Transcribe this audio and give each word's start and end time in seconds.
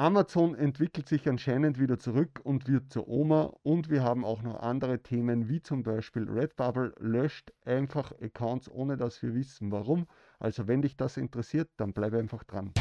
Amazon 0.00 0.54
entwickelt 0.54 1.08
sich 1.08 1.28
anscheinend 1.28 1.80
wieder 1.80 1.98
zurück 1.98 2.40
und 2.44 2.68
wird 2.68 2.92
zur 2.92 3.08
Oma 3.08 3.52
und 3.64 3.90
wir 3.90 4.04
haben 4.04 4.24
auch 4.24 4.42
noch 4.42 4.60
andere 4.60 5.02
Themen 5.02 5.48
wie 5.48 5.60
zum 5.60 5.82
Beispiel 5.82 6.30
Redbubble 6.30 6.94
löscht 7.00 7.50
einfach 7.64 8.12
Accounts, 8.22 8.70
ohne 8.70 8.96
dass 8.96 9.20
wir 9.24 9.34
wissen 9.34 9.72
warum. 9.72 10.06
Also 10.38 10.68
wenn 10.68 10.82
dich 10.82 10.96
das 10.96 11.16
interessiert, 11.16 11.68
dann 11.78 11.92
bleib 11.92 12.14
einfach 12.14 12.44
dran. 12.44 12.72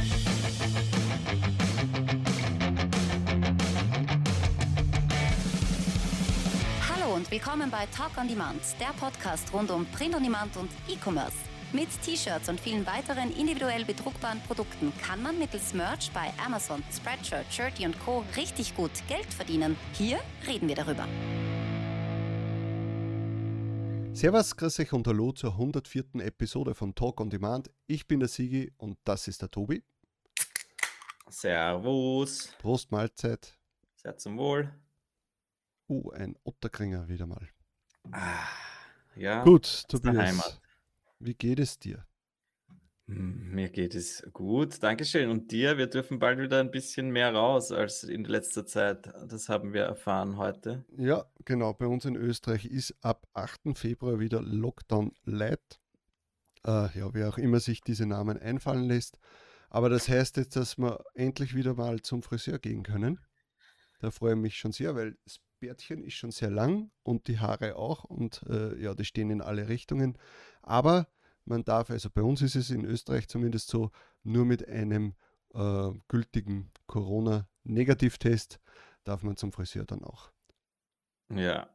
Hallo 6.88 7.15
und 7.15 7.31
willkommen 7.31 7.71
bei 7.71 7.88
Talk 7.88 8.15
on 8.21 8.27
Demand, 8.27 8.61
der 8.79 8.93
Podcast 8.99 9.52
rund 9.52 9.71
um 9.71 9.88
Print 9.88 10.15
on 10.15 10.21
Demand 10.21 10.55
und 10.55 10.70
E-Commerce. 10.88 11.57
Mit 11.73 11.89
T-Shirts 12.02 12.47
und 12.47 12.61
vielen 12.61 12.86
weiteren 12.86 13.29
individuell 13.36 13.84
bedruckbaren 13.84 14.39
Produkten 14.47 14.93
kann 15.02 15.21
man 15.21 15.38
mittels 15.38 15.73
Merch 15.73 16.09
bei 16.13 16.31
Amazon, 16.43 16.81
Spreadshirt, 16.89 17.45
Shirty 17.52 17.86
und 17.86 17.99
Co. 17.99 18.23
richtig 18.38 18.73
gut 18.73 18.91
Geld 19.09 19.25
verdienen. 19.34 19.75
Hier 19.91 20.17
reden 20.48 20.70
wir 20.70 20.75
darüber. 20.75 21.05
Servus, 24.13 24.55
grüß 24.55 24.80
euch 24.80 24.94
und 24.94 25.05
hallo 25.08 25.34
zur 25.34 25.52
104. 25.52 26.05
Episode 26.22 26.73
von 26.73 26.95
Talk 26.95 27.20
on 27.20 27.30
Demand. 27.30 27.70
Ich 27.86 28.08
bin 28.08 28.22
der 28.22 28.30
Sigi 28.30 28.72
und 28.77 28.97
das 29.03 29.27
ist 29.27 29.41
der 29.41 29.52
Tobi. 29.52 29.84
Servus. 31.30 32.49
Prost 32.59 32.94
Mahlzeit. 32.94 33.58
Sehr 33.97 34.16
zum 34.16 34.38
Wohl. 34.38 34.73
Uh, 35.89 36.11
ein 36.11 36.38
Otterkringer 36.45 37.09
wieder 37.09 37.27
mal. 37.27 37.45
Ah, 38.13 38.47
ja. 39.17 39.44
Gut, 39.44 39.84
Tobias. 39.89 40.61
Wie 41.20 41.34
geht 41.34 41.59
es 41.59 41.80
dir? 41.80 42.05
Hm, 43.07 43.52
mir 43.52 43.70
geht 43.70 43.95
es 43.95 44.21
gut, 44.34 44.84
Dankeschön. 44.84 45.30
Und 45.30 45.52
dir? 45.52 45.77
Wir 45.77 45.88
dürfen 45.88 46.20
bald 46.20 46.39
wieder 46.39 46.59
ein 46.59 46.71
bisschen 46.71 47.09
mehr 47.09 47.34
raus 47.34 47.71
als 47.71 48.03
in 48.03 48.25
letzter 48.25 48.66
Zeit. 48.66 49.12
Das 49.27 49.48
haben 49.48 49.73
wir 49.73 49.84
erfahren 49.84 50.38
heute. 50.38 50.86
Ja, 50.97 51.25
genau. 51.45 51.73
Bei 51.73 51.88
uns 51.88 52.05
in 52.05 52.16
Österreich 52.16 52.66
ist 52.66 52.94
ab 53.02 53.25
8. 53.33 53.77
Februar 53.77 54.19
wieder 54.19 54.42
Lockdown 54.42 55.14
Light. 55.23 55.80
Äh, 56.66 57.00
ja, 57.00 57.14
wer 57.14 57.30
auch 57.30 57.38
immer 57.38 57.61
sich 57.61 57.81
diese 57.81 58.05
Namen 58.05 58.38
einfallen 58.38 58.83
lässt. 58.83 59.20
Aber 59.70 59.89
das 59.89 60.09
heißt 60.09 60.38
jetzt, 60.38 60.55
dass 60.55 60.77
wir 60.77 61.03
endlich 61.14 61.55
wieder 61.55 61.75
mal 61.75 62.02
zum 62.02 62.22
Friseur 62.22 62.59
gehen 62.59 62.83
können. 62.83 63.20
Da 63.99 64.11
freue 64.11 64.33
ich 64.33 64.39
mich 64.39 64.58
schon 64.58 64.73
sehr, 64.73 64.95
weil 64.95 65.17
das 65.23 65.39
Bärtchen 65.59 66.03
ist 66.03 66.14
schon 66.14 66.31
sehr 66.31 66.52
lang 66.52 66.92
und 67.03 67.27
die 67.27 67.39
Haare 67.39 67.75
auch 67.75 68.03
und 68.03 68.44
äh, 68.49 68.80
ja, 68.81 68.94
die 68.94 69.05
stehen 69.05 69.30
in 69.30 69.42
alle 69.42 69.70
Richtungen. 69.70 70.17
Aber 70.68 71.08
man 71.46 71.64
darf, 71.64 71.90
also 71.90 72.10
bei 72.10 72.22
uns 72.22 72.42
ist 72.42 72.56
es 72.56 72.70
in 72.70 72.86
Österreich 72.86 73.28
zumindest 73.28 73.70
so, 73.70 73.92
nur 74.23 74.46
mit 74.46 74.68
einem 74.68 75.16
äh, 75.54 75.92
gültigen 76.08 76.72
Corona-Negativtest 76.88 78.60
darf 79.04 79.23
man 79.23 79.38
zum 79.38 79.52
Friseur 79.52 79.86
dann 79.86 80.04
auch. 80.04 80.32
Ja, 81.34 81.70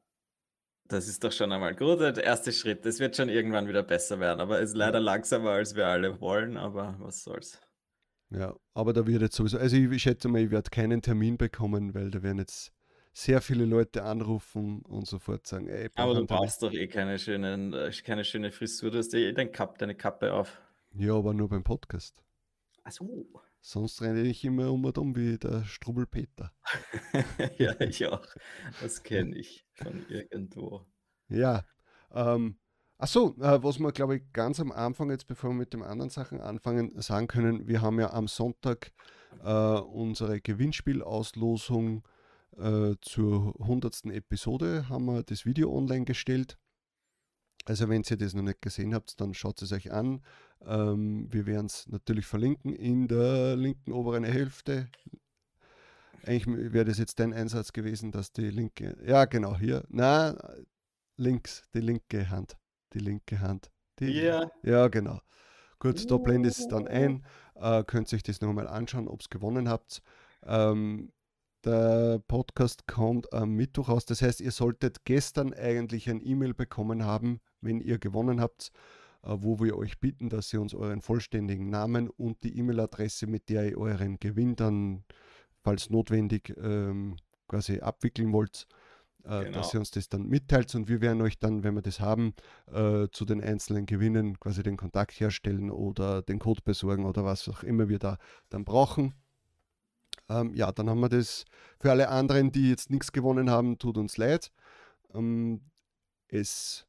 das 0.89 1.09
ist 1.09 1.25
doch 1.25 1.33
schon 1.33 1.53
einmal 1.53 1.75
gut. 1.75 2.01
Der 2.01 2.23
erste 2.23 2.53
Schritt. 2.53 2.85
Es 2.85 3.01
wird 3.01 3.17
schon 3.17 3.31
irgendwann 3.31 3.67
wieder 3.67 3.83
besser 3.83 4.21
werden, 4.21 4.41
aber 4.41 4.61
es 4.61 4.71
ist 4.71 4.77
leider 4.77 5.01
langsamer, 5.01 5.51
als 5.51 5.75
wir 5.75 5.87
alle 5.87 6.21
wollen, 6.21 6.59
aber 6.59 6.97
was 6.99 7.23
soll's. 7.23 7.59
Ja, 8.29 8.55
aber 8.75 8.93
da 8.93 9.07
wird 9.07 9.23
jetzt 9.23 9.37
sowieso, 9.37 9.59
also 9.59 9.77
ich 9.77 10.03
schätze 10.03 10.29
mal, 10.29 10.41
ich 10.41 10.51
werde 10.51 10.71
keinen 10.71 11.03
Termin 11.03 11.37
bekommen, 11.37 11.95
weil 11.95 12.11
da 12.11 12.23
werden 12.23 12.39
jetzt 12.39 12.73
sehr 13.13 13.41
viele 13.41 13.65
Leute 13.65 14.05
anrufen 14.05 14.83
und 14.83 15.07
sofort 15.07 15.47
sagen, 15.47 15.69
ey, 15.69 15.91
Aber 15.95 16.15
du 16.15 16.27
brauchst 16.27 16.63
doch 16.63 16.73
eh 16.73 16.89
keine, 16.89 17.19
schönen, 17.19 17.73
äh, 17.73 17.91
keine 18.05 18.25
schöne 18.25 18.51
Frisur, 18.51 18.91
du 18.91 18.99
hast 18.99 19.13
eh 19.15 19.33
dein 19.33 19.53
Kap, 19.53 19.79
deine 19.79 19.95
Kappe 19.95 20.33
auf. 20.33 20.61
Ja, 20.95 21.15
aber 21.15 21.35
nur 21.35 21.49
beim 21.49 21.63
Podcast. 21.63 22.23
Ach 22.85 22.93
so. 22.93 23.27
Sonst 23.61 24.03
renne 24.03 24.23
ich 24.23 24.45
immer 24.45 24.73
um 24.73 24.85
und 24.85 24.99
um 24.99 25.15
wie 25.15 25.39
der 25.39 25.65
Strubbelpeter. 25.65 26.53
ja, 27.59 27.81
ich 27.81 28.05
auch. 28.07 28.27
Das 28.81 29.03
kenne 29.03 29.37
ich 29.39 29.65
von 29.75 30.05
irgendwo. 30.09 30.85
Ja. 31.29 31.65
Ähm, 32.13 32.59
Achso, 33.03 33.35
äh, 33.41 33.61
was 33.65 33.81
wir, 33.81 33.91
glaube 33.91 34.17
ich, 34.17 34.23
ganz 34.33 34.61
am 34.61 34.71
Anfang, 34.71 35.11
jetzt 35.11 35.27
bevor 35.27 35.51
wir 35.51 35.55
mit 35.55 35.73
den 35.73 35.83
anderen 35.83 36.09
Sachen 36.09 36.41
anfangen, 36.41 37.01
sagen 37.01 37.27
können, 37.27 37.67
wir 37.67 37.83
haben 37.83 37.99
ja 37.99 38.13
am 38.13 38.29
Sonntag 38.29 38.93
äh, 39.43 39.51
unsere 39.51 40.41
Gewinnspielauslosung 40.41 42.05
äh, 42.59 42.95
zur 43.01 43.55
100. 43.61 44.07
Episode 44.07 44.89
haben 44.89 45.07
wir 45.07 45.23
das 45.23 45.47
Video 45.47 45.75
online 45.75 46.05
gestellt. 46.05 46.59
Also 47.65 47.89
wenn 47.89 48.03
ihr 48.09 48.17
das 48.17 48.35
noch 48.35 48.43
nicht 48.43 48.61
gesehen 48.61 48.95
habt, 48.95 49.21
dann 49.21 49.35
schaut 49.35 49.63
es 49.63 49.73
euch 49.73 49.93
an. 49.93 50.23
Ähm, 50.65 51.29
wir 51.33 51.47
werden 51.47 51.67
es 51.67 51.87
natürlich 51.89 52.27
verlinken 52.27 52.75
in 52.75 53.07
der 53.09 53.57
linken 53.57 53.93
oberen 53.93 54.25
Hälfte. 54.25 54.89
Eigentlich 56.25 56.47
wäre 56.73 56.85
das 56.85 56.99
jetzt 56.99 57.19
dein 57.21 57.33
Einsatz 57.33 57.73
gewesen, 57.73 58.13
dass 58.13 58.33
die 58.33 58.51
linke, 58.51 58.97
ja 59.05 59.25
genau, 59.25 59.57
hier, 59.57 59.85
na, 59.89 60.37
links, 61.17 61.65
die 61.75 61.81
linke 61.81 62.31
Hand, 62.31 62.57
die 62.93 63.01
linke 63.01 63.41
Hand. 63.41 63.71
Die, 63.99 64.07
yeah. 64.07 64.51
Ja, 64.63 64.89
genau. 64.89 65.21
Gut, 65.79 66.09
da 66.11 66.17
blende 66.17 66.49
ich 66.49 66.59
es 66.59 66.69
dann 66.69 66.87
ein. 66.87 67.25
Äh, 67.57 67.83
könnt 67.85 68.11
ihr 68.13 68.17
euch 68.17 68.23
das 68.23 68.41
nochmal 68.41 68.69
anschauen, 68.69 69.09
ob 69.09 69.21
es 69.21 69.31
gewonnen 69.31 69.69
habt. 69.69 70.01
Ähm, 70.45 71.13
der 71.65 72.21
Podcast 72.27 72.87
kommt 72.87 73.33
am 73.33 73.51
Mittwoch 73.55 73.89
raus. 73.89 74.05
Das 74.05 74.23
heißt, 74.23 74.41
ihr 74.41 74.51
solltet 74.51 75.05
gestern 75.05 75.53
eigentlich 75.55 76.11
ein 76.11 76.25
E-Mail 76.25 76.55
bekommen 76.55 77.05
haben, 77.05 77.41
wenn 77.61 77.81
ihr 77.81 77.99
gewonnen 77.99 78.41
habt, 78.41 78.73
äh, 79.23 79.29
wo 79.31 79.61
wir 79.61 79.77
euch 79.77 80.01
bitten, 80.01 80.29
dass 80.29 80.53
ihr 80.53 80.61
uns 80.61 80.75
euren 80.75 81.01
vollständigen 81.01 81.71
Namen 81.71 82.11
und 82.11 82.43
die 82.43 82.59
E-Mail-Adresse, 82.59 83.27
mit 83.27 83.49
der 83.49 83.71
ihr 83.71 83.79
euren 83.79 84.19
Gewinn 84.19 84.57
dann, 84.57 85.05
falls 85.63 85.91
notwendig, 85.91 86.55
ähm, 86.63 87.17
quasi 87.49 87.81
abwickeln 87.81 88.33
wollt, 88.33 88.67
äh, 89.25 89.45
genau. 89.45 89.59
dass 89.59 89.75
ihr 89.75 89.81
uns 89.81 89.91
das 89.91 90.09
dann 90.09 90.27
mitteilt 90.27 90.75
und 90.75 90.89
wir 90.89 91.01
werden 91.01 91.23
euch 91.23 91.39
dann, 91.39 91.63
wenn 91.63 91.75
wir 91.75 91.83
das 91.83 92.01
haben, 92.01 92.35
äh, 92.73 93.07
zu 93.13 93.25
den 93.25 93.41
einzelnen 93.41 93.87
Gewinnen 93.87 94.41
quasi 94.41 94.63
den 94.63 94.77
Kontakt 94.77 95.13
herstellen 95.21 95.71
oder 95.71 96.23
den 96.23 96.39
Code 96.39 96.63
besorgen 96.65 97.05
oder 97.05 97.25
was 97.25 97.49
auch 97.49 97.63
immer 97.63 97.89
wir 97.89 97.99
da 97.99 98.19
dann 98.49 98.65
brauchen. 98.65 99.15
Ähm, 100.41 100.55
ja, 100.55 100.73
dann 100.73 100.89
haben 100.89 101.01
wir 101.01 101.09
das 101.09 101.45
für 101.81 101.91
alle 101.91 102.09
anderen, 102.09 102.53
die 102.53 102.71
jetzt 102.71 102.91
nichts 102.91 103.13
gewonnen 103.13 103.51
haben, 103.51 103.79
tut 103.79 103.99
uns 103.99 104.17
leid. 104.17 104.51
Ähm, 105.15 105.61
es, 106.29 106.87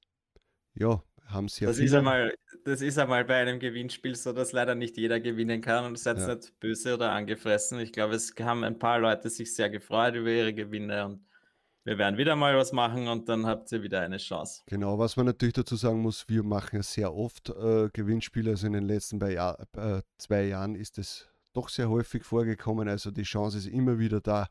ja, 0.75 1.01
haben 1.25 1.47
sehr 1.47 1.67
das 1.67 1.79
Ist 1.79 1.93
einmal, 1.93 2.33
das 2.63 2.81
ist 2.81 2.97
einmal 2.97 3.25
bei 3.25 3.35
einem 3.35 3.59
Gewinnspiel 3.59 4.15
so, 4.15 4.33
dass 4.33 4.51
leider 4.51 4.75
nicht 4.75 4.97
jeder 4.97 5.19
gewinnen 5.19 5.61
kann 5.61 5.85
und 5.85 5.99
seid 5.99 6.19
ja. 6.19 6.35
nicht 6.35 6.59
böse 6.59 6.93
oder 6.93 7.11
angefressen. 7.11 7.79
Ich 7.79 7.91
glaube, 7.91 8.15
es 8.15 8.33
haben 8.39 8.63
ein 8.63 8.79
paar 8.79 8.99
Leute 8.99 9.29
sich 9.29 9.53
sehr 9.53 9.69
gefreut 9.69 10.15
über 10.15 10.29
ihre 10.29 10.53
Gewinne 10.53 11.05
und 11.05 11.25
wir 11.85 11.97
werden 11.97 12.17
wieder 12.17 12.37
mal 12.37 12.55
was 12.55 12.71
machen 12.71 13.09
und 13.09 13.27
dann 13.27 13.45
habt 13.45 13.69
ihr 13.73 13.83
wieder 13.83 13.99
eine 13.99 14.17
Chance. 14.17 14.63
Genau, 14.67 14.97
was 14.99 15.17
man 15.17 15.25
natürlich 15.25 15.53
dazu 15.53 15.75
sagen 15.75 15.99
muss, 15.99 16.29
wir 16.29 16.43
machen 16.43 16.77
ja 16.77 16.83
sehr 16.83 17.13
oft 17.13 17.49
äh, 17.49 17.89
Gewinnspiele. 17.91 18.51
Also 18.51 18.67
in 18.67 18.73
den 18.73 18.85
letzten 18.85 19.19
Jahr, 19.29 19.59
äh, 19.75 20.01
zwei 20.17 20.45
Jahren 20.45 20.75
ist 20.75 20.97
es 20.97 21.27
doch 21.53 21.69
sehr 21.69 21.89
häufig 21.89 22.23
vorgekommen. 22.23 22.87
Also 22.87 23.11
die 23.11 23.23
Chance 23.23 23.57
ist 23.57 23.67
immer 23.67 23.99
wieder 23.99 24.21
da. 24.21 24.47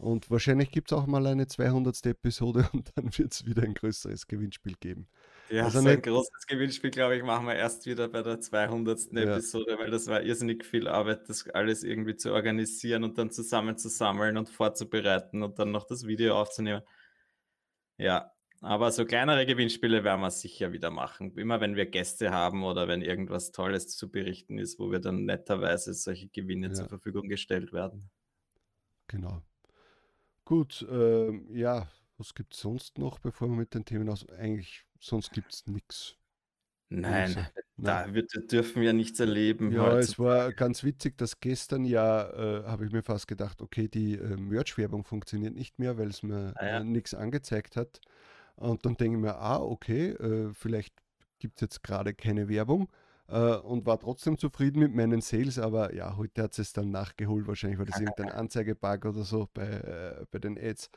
Und 0.00 0.30
wahrscheinlich 0.30 0.70
gibt 0.70 0.90
es 0.90 0.96
auch 0.96 1.06
mal 1.06 1.26
eine 1.26 1.46
200. 1.46 2.06
Episode 2.06 2.68
und 2.72 2.90
dann 2.96 3.16
wird 3.18 3.32
es 3.32 3.44
wieder 3.44 3.62
ein 3.62 3.74
größeres 3.74 4.26
Gewinnspiel 4.26 4.74
geben. 4.80 5.08
Ja, 5.50 5.64
also 5.64 5.80
so 5.80 5.88
ein 5.88 6.00
großes 6.00 6.46
Gewinnspiel, 6.46 6.90
glaube 6.90 7.16
ich, 7.16 7.22
machen 7.22 7.46
wir 7.46 7.54
erst 7.54 7.84
wieder 7.84 8.08
bei 8.08 8.22
der 8.22 8.40
200. 8.40 9.12
Ja. 9.12 9.22
Episode, 9.22 9.76
weil 9.78 9.90
das 9.90 10.06
war 10.06 10.22
irrsinnig 10.22 10.64
viel 10.64 10.88
Arbeit, 10.88 11.28
das 11.28 11.48
alles 11.50 11.82
irgendwie 11.82 12.16
zu 12.16 12.32
organisieren 12.32 13.04
und 13.04 13.18
dann 13.18 13.30
zusammenzusammeln 13.30 14.38
und 14.38 14.48
vorzubereiten 14.48 15.42
und 15.42 15.58
dann 15.58 15.70
noch 15.70 15.84
das 15.84 16.06
Video 16.06 16.34
aufzunehmen. 16.36 16.82
Ja, 17.98 18.32
aber 18.60 18.92
so 18.92 19.06
kleinere 19.06 19.46
Gewinnspiele 19.46 20.04
werden 20.04 20.20
wir 20.20 20.30
sicher 20.30 20.72
wieder 20.72 20.90
machen. 20.90 21.36
Immer 21.36 21.60
wenn 21.60 21.76
wir 21.76 21.86
Gäste 21.86 22.30
haben 22.30 22.62
oder 22.62 22.88
wenn 22.88 23.00
irgendwas 23.00 23.52
Tolles 23.52 23.88
zu 23.96 24.10
berichten 24.10 24.58
ist, 24.58 24.78
wo 24.78 24.90
wir 24.90 25.00
dann 25.00 25.24
netterweise 25.24 25.94
solche 25.94 26.28
Gewinne 26.28 26.68
ja. 26.68 26.74
zur 26.74 26.88
Verfügung 26.88 27.28
gestellt 27.28 27.72
werden. 27.72 28.10
Genau. 29.06 29.42
Gut, 30.44 30.86
äh, 30.90 31.32
ja, 31.52 31.88
was 32.18 32.34
gibt 32.34 32.54
es 32.54 32.60
sonst 32.60 32.98
noch, 32.98 33.18
bevor 33.18 33.48
wir 33.48 33.56
mit 33.56 33.74
den 33.74 33.84
Themen 33.84 34.08
aus? 34.10 34.28
Eigentlich, 34.28 34.84
sonst 34.98 35.32
gibt 35.32 35.52
es 35.52 35.66
nichts. 35.66 36.16
Nein, 36.92 37.46
da 37.76 38.12
wird, 38.12 38.32
dürfen 38.50 38.82
wir 38.82 38.92
nichts 38.92 39.20
erleben. 39.20 39.70
Ja, 39.70 39.82
heutzutage. 39.82 40.00
es 40.00 40.18
war 40.18 40.52
ganz 40.52 40.82
witzig, 40.82 41.16
dass 41.16 41.38
gestern 41.38 41.84
ja, 41.84 42.28
äh, 42.30 42.64
habe 42.64 42.84
ich 42.84 42.92
mir 42.92 43.04
fast 43.04 43.28
gedacht, 43.28 43.62
okay, 43.62 43.86
die 43.86 44.14
äh, 44.14 44.36
Merch-Werbung 44.36 45.04
funktioniert 45.04 45.54
nicht 45.54 45.78
mehr, 45.78 45.98
weil 45.98 46.08
es 46.08 46.24
mir 46.24 46.52
ah, 46.56 46.66
ja. 46.66 46.80
äh, 46.80 46.84
nichts 46.84 47.14
angezeigt 47.14 47.76
hat. 47.76 48.00
Und 48.60 48.84
dann 48.84 48.96
denke 48.96 49.16
ich 49.16 49.22
mir, 49.22 49.36
ah, 49.36 49.58
okay, 49.58 50.10
äh, 50.10 50.52
vielleicht 50.52 50.94
gibt 51.38 51.56
es 51.56 51.62
jetzt 51.62 51.82
gerade 51.82 52.12
keine 52.12 52.48
Werbung 52.48 52.88
äh, 53.28 53.54
und 53.56 53.86
war 53.86 53.98
trotzdem 53.98 54.36
zufrieden 54.36 54.80
mit 54.80 54.94
meinen 54.94 55.22
Sales, 55.22 55.58
aber 55.58 55.94
ja, 55.94 56.16
heute 56.16 56.42
hat 56.42 56.58
es 56.58 56.74
dann 56.74 56.90
nachgeholt, 56.90 57.46
wahrscheinlich 57.46 57.78
war 57.78 57.86
das 57.86 57.98
irgendein 57.98 58.30
Anzeigebug 58.30 59.06
oder 59.06 59.24
so 59.24 59.48
bei, 59.54 59.66
äh, 59.66 60.26
bei 60.30 60.38
den 60.38 60.58
Ads. 60.58 60.90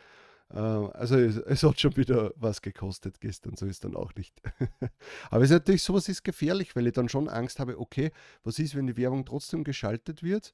Äh, 0.49 0.57
also 0.57 1.15
es, 1.15 1.37
es, 1.37 1.63
hat 1.63 1.79
schon 1.79 1.95
wieder 1.95 2.33
was 2.35 2.61
gekostet 2.61 3.21
gestern, 3.21 3.55
so 3.55 3.65
ist 3.65 3.85
dann 3.85 3.95
auch 3.95 4.13
nicht. 4.15 4.41
aber 5.31 5.43
es 5.43 5.49
ist 5.49 5.55
natürlich, 5.55 5.83
sowas 5.83 6.09
ist 6.09 6.23
gefährlich, 6.23 6.75
weil 6.75 6.87
ich 6.87 6.93
dann 6.93 7.07
schon 7.07 7.29
Angst 7.29 7.61
habe, 7.61 7.79
okay, 7.79 8.11
was 8.43 8.59
ist, 8.59 8.75
wenn 8.75 8.87
die 8.87 8.97
Werbung 8.97 9.23
trotzdem 9.23 9.63
geschaltet 9.63 10.21
wird? 10.21 10.53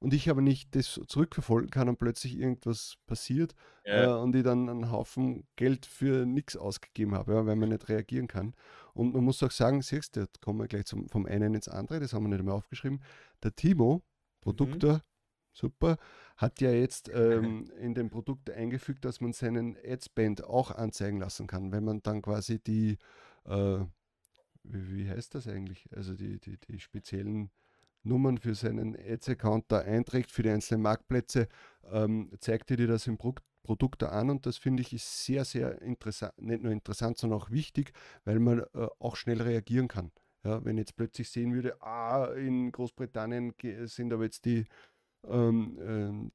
Und 0.00 0.12
ich 0.14 0.28
aber 0.30 0.40
nicht 0.40 0.74
das 0.74 1.00
zurückverfolgen 1.06 1.70
kann 1.70 1.88
und 1.88 1.98
plötzlich 1.98 2.36
irgendwas 2.38 2.96
passiert 3.06 3.54
Ja. 3.84 4.18
äh, 4.18 4.22
und 4.22 4.34
ich 4.34 4.42
dann 4.42 4.68
einen 4.68 4.90
Haufen 4.90 5.46
Geld 5.56 5.86
für 5.86 6.26
nichts 6.26 6.56
ausgegeben 6.56 7.14
habe, 7.14 7.34
ja, 7.34 7.46
weil 7.46 7.56
man 7.56 7.68
nicht 7.68 7.88
reagieren 7.88 8.26
kann. 8.26 8.54
Und 8.94 9.14
man 9.14 9.22
muss 9.24 9.42
auch 9.42 9.50
sagen, 9.50 9.82
siehst 9.82 10.16
du, 10.16 10.20
jetzt 10.20 10.40
kommen 10.40 10.58
wir 10.58 10.68
gleich 10.68 10.86
zum, 10.86 11.08
vom 11.08 11.26
einen 11.26 11.54
ins 11.54 11.68
andere, 11.68 12.00
das 12.00 12.12
haben 12.12 12.24
wir 12.24 12.28
nicht 12.34 12.44
mehr 12.44 12.54
aufgeschrieben. 12.54 13.02
Der 13.42 13.54
Timo, 13.54 14.02
Produktor, 14.40 15.02
super, 15.52 15.96
hat 16.36 16.60
ja 16.60 16.70
jetzt 16.70 17.08
ähm, 17.14 17.70
in 17.78 17.94
dem 17.94 18.08
Produkt 18.10 18.50
eingefügt, 18.50 19.04
dass 19.04 19.20
man 19.20 19.32
seinen 19.34 19.76
Adspend 19.84 20.44
auch 20.44 20.70
anzeigen 20.70 21.18
lassen 21.18 21.46
kann, 21.46 21.72
wenn 21.72 21.84
man 21.84 22.02
dann 22.02 22.22
quasi 22.22 22.58
die, 22.58 22.96
äh, 23.44 23.78
wie, 24.62 24.88
wie 24.96 25.08
heißt 25.10 25.34
das 25.34 25.46
eigentlich? 25.46 25.86
Also 25.94 26.14
die, 26.14 26.38
die, 26.40 26.58
die 26.58 26.80
speziellen 26.80 27.50
Nummern 28.02 28.38
für 28.38 28.54
seinen 28.54 28.96
Ads-Account 28.96 29.66
da 29.68 29.78
einträgt, 29.80 30.30
für 30.30 30.42
die 30.42 30.50
einzelnen 30.50 30.82
Marktplätze, 30.82 31.48
ähm, 31.90 32.30
zeigt 32.40 32.70
er 32.70 32.76
dir 32.76 32.86
das 32.86 33.06
im 33.06 33.18
Pro 33.18 33.34
Produkt 33.62 34.02
an 34.02 34.30
und 34.30 34.46
das 34.46 34.56
finde 34.56 34.80
ich 34.80 34.94
ist 34.94 35.24
sehr, 35.26 35.44
sehr 35.44 35.82
interessant, 35.82 36.32
nicht 36.40 36.62
nur 36.62 36.72
interessant, 36.72 37.18
sondern 37.18 37.40
auch 37.40 37.50
wichtig, 37.50 37.92
weil 38.24 38.40
man 38.40 38.60
äh, 38.60 38.86
auch 38.98 39.16
schnell 39.16 39.42
reagieren 39.42 39.86
kann. 39.86 40.12
Ja, 40.44 40.64
wenn 40.64 40.78
jetzt 40.78 40.96
plötzlich 40.96 41.28
sehen 41.30 41.52
würde, 41.52 41.80
ah, 41.82 42.32
in 42.34 42.72
Großbritannien 42.72 43.52
sind 43.84 44.12
aber 44.14 44.24
jetzt 44.24 44.46
die, 44.46 44.64
ähm, 45.28 45.78
ähm, 45.82 46.32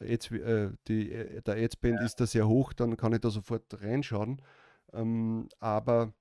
Ads, 0.00 0.30
äh, 0.30 0.70
die 0.88 1.12
äh, 1.12 1.42
der 1.42 1.56
Adspend 1.56 2.00
ist 2.00 2.20
da 2.20 2.26
sehr 2.26 2.48
hoch, 2.48 2.72
dann 2.72 2.96
kann 2.96 3.12
ich 3.12 3.20
da 3.20 3.30
sofort 3.30 3.64
reinschauen. 3.82 4.40
Ähm, 4.92 5.48
aber 5.60 6.12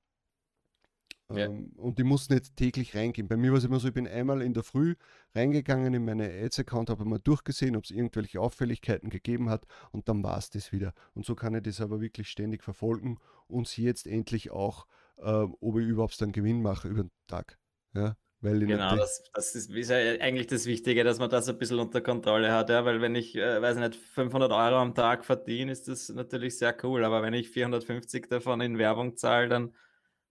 Ja. 1.30 1.46
ähm, 1.46 1.72
und 1.78 2.00
ich 2.00 2.06
muss 2.06 2.30
nicht 2.30 2.56
täglich 2.56 2.96
reingehen. 2.96 3.28
Bei 3.28 3.38
mir 3.38 3.52
war 3.52 3.58
es 3.58 3.64
immer 3.64 3.80
so, 3.80 3.88
ich 3.88 3.94
bin 3.94 4.08
einmal 4.08 4.42
in 4.42 4.54
der 4.54 4.64
Früh 4.64 4.96
reingegangen 5.34 5.94
in 5.94 6.06
meine 6.06 6.30
Ads-Account, 6.30 6.90
habe 6.90 7.06
mal 7.06 7.20
durchgesehen, 7.20 7.76
ob 7.76 7.86
es 7.86 7.92
irgendwelche 7.92 8.40
Auffälligkeiten 8.40 9.10
gegeben 9.10 9.50
hat 9.50 9.66
und 9.92 10.10
dann 10.10 10.24
war 10.24 10.38
es 10.38 10.50
das 10.50 10.72
wieder. 10.72 10.94
Und 11.14 11.26
so 11.26 11.36
kann 11.36 11.56
ich 11.56 11.64
das 11.64 11.82
aber 11.82 12.02
wirklich 12.02 12.30
ständig 12.30 12.64
verfolgen 12.64 13.20
und 13.48 13.68
sehe 13.68 13.86
jetzt 13.86 14.08
endlich 14.08 14.52
auch, 14.52 14.88
äh, 15.18 15.30
ob 15.30 15.78
ich 15.80 15.88
überhaupt 15.88 16.22
einen 16.22 16.32
Gewinn 16.32 16.62
mache 16.62 16.88
über 16.88 17.04
den 17.04 17.12
Tag. 17.28 17.58
Ja, 17.94 18.18
weil 18.44 18.60
Genau, 18.60 18.98
das, 18.98 19.24
das 19.34 19.56
ist, 19.56 19.72
ist 19.72 19.90
ja 19.90 19.96
eigentlich 19.96 20.48
das 20.48 20.66
Wichtige, 20.66 21.06
dass 21.06 21.18
man 21.18 21.30
das 21.30 21.48
ein 21.48 21.58
bisschen 21.58 21.80
unter 21.80 22.02
Kontrolle 22.02 22.52
hat. 22.52 22.70
Ja? 22.70 22.84
Weil 22.84 23.00
wenn 23.00 23.16
ich, 23.16 23.38
äh, 23.38 23.62
weiß 23.62 23.78
nicht, 23.78 23.96
500 23.96 24.52
Euro 24.52 24.80
am 24.82 24.94
Tag 24.94 25.24
verdiene, 25.24 25.72
ist 25.72 25.88
das 25.88 26.10
natürlich 26.10 26.58
sehr 26.58 26.76
cool. 26.84 27.06
Aber 27.06 27.22
wenn 27.22 27.34
ich 27.34 27.50
450 27.50 28.28
davon 28.28 28.60
in 28.60 28.78
Werbung 28.78 29.16
zahle, 29.16 29.48
dann, 29.48 29.74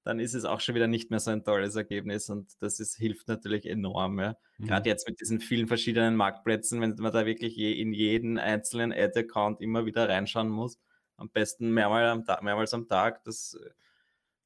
dann 0.04 0.18
ist 0.18 0.34
es 0.34 0.44
auch 0.44 0.60
schon 0.60 0.74
wieder 0.74 0.88
nicht 0.88 1.10
mehr 1.10 1.20
so 1.20 1.30
ein 1.30 1.44
tolles 1.44 1.76
Ergebnis. 1.76 2.28
Und 2.28 2.60
das 2.60 2.80
ist, 2.80 2.96
hilft 2.96 3.28
natürlich 3.28 3.66
enorm. 3.66 4.18
Ja? 4.18 4.36
Mhm. 4.58 4.66
Gerade 4.66 4.88
jetzt 4.88 5.06
mit 5.08 5.20
diesen 5.20 5.40
vielen 5.40 5.68
verschiedenen 5.68 6.16
Marktplätzen, 6.16 6.80
wenn 6.80 6.94
man 6.96 7.12
da 7.12 7.24
wirklich 7.26 7.56
je, 7.56 7.72
in 7.72 7.92
jeden 7.92 8.38
einzelnen 8.38 8.92
Ad-Account 8.92 9.60
immer 9.60 9.86
wieder 9.86 10.08
reinschauen 10.08 10.48
muss, 10.48 10.78
am 11.16 11.30
besten 11.30 11.70
mehrmals 11.70 12.10
am, 12.10 12.24
Tag, 12.24 12.42
mehrmals 12.42 12.74
am 12.74 12.88
Tag, 12.88 13.22
das 13.24 13.54
äh, 13.54 13.70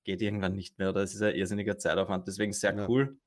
geht 0.04 0.20
irgendwann 0.20 0.54
nicht 0.54 0.78
mehr. 0.78 0.90
Oder 0.90 1.02
es 1.02 1.14
ist 1.14 1.22
ein 1.22 1.34
irrsinniger 1.34 1.78
Zeitaufwand. 1.78 2.26
Deswegen 2.28 2.52
sehr 2.52 2.74
Ja. 2.76 2.88
cool. 2.88 3.18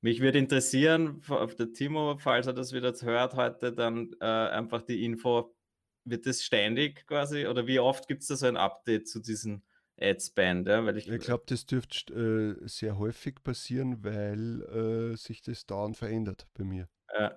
Mich 0.00 0.20
würde 0.20 0.38
interessieren, 0.38 1.22
auf 1.28 1.54
der 1.54 1.72
Timo, 1.72 2.16
falls 2.18 2.48
er 2.48 2.52
das 2.52 2.72
wieder 2.72 2.92
hört 3.02 3.34
heute, 3.34 3.72
dann 3.72 4.10
äh, 4.20 4.24
einfach 4.24 4.82
die 4.82 5.04
Info, 5.04 5.54
wird 6.04 6.26
das 6.26 6.42
ständig 6.42 7.06
quasi 7.06 7.46
oder 7.46 7.66
wie 7.66 7.78
oft 7.78 8.08
gibt 8.08 8.22
es 8.22 8.28
da 8.28 8.36
so 8.36 8.46
ein 8.46 8.56
Update 8.56 9.08
zu 9.08 9.20
diesen 9.20 9.62
Adspend? 10.02 10.68
Ja? 10.68 10.84
Weil 10.84 10.96
ich, 10.98 11.08
Ich 11.08 11.20
glaube, 11.20 11.44
das 11.46 11.66
dürfte 11.66 12.58
äh, 12.62 12.68
sehr 12.68 12.98
häufig 12.98 13.42
passieren, 13.42 14.02
weil 14.04 14.62
äh, 15.12 15.16
sich 15.16 15.42
das 15.42 15.66
dauernd 15.66 15.96
verändert 15.96 16.46
bei 16.54 16.64
mir. 16.64 16.88
äh, 17.08 17.30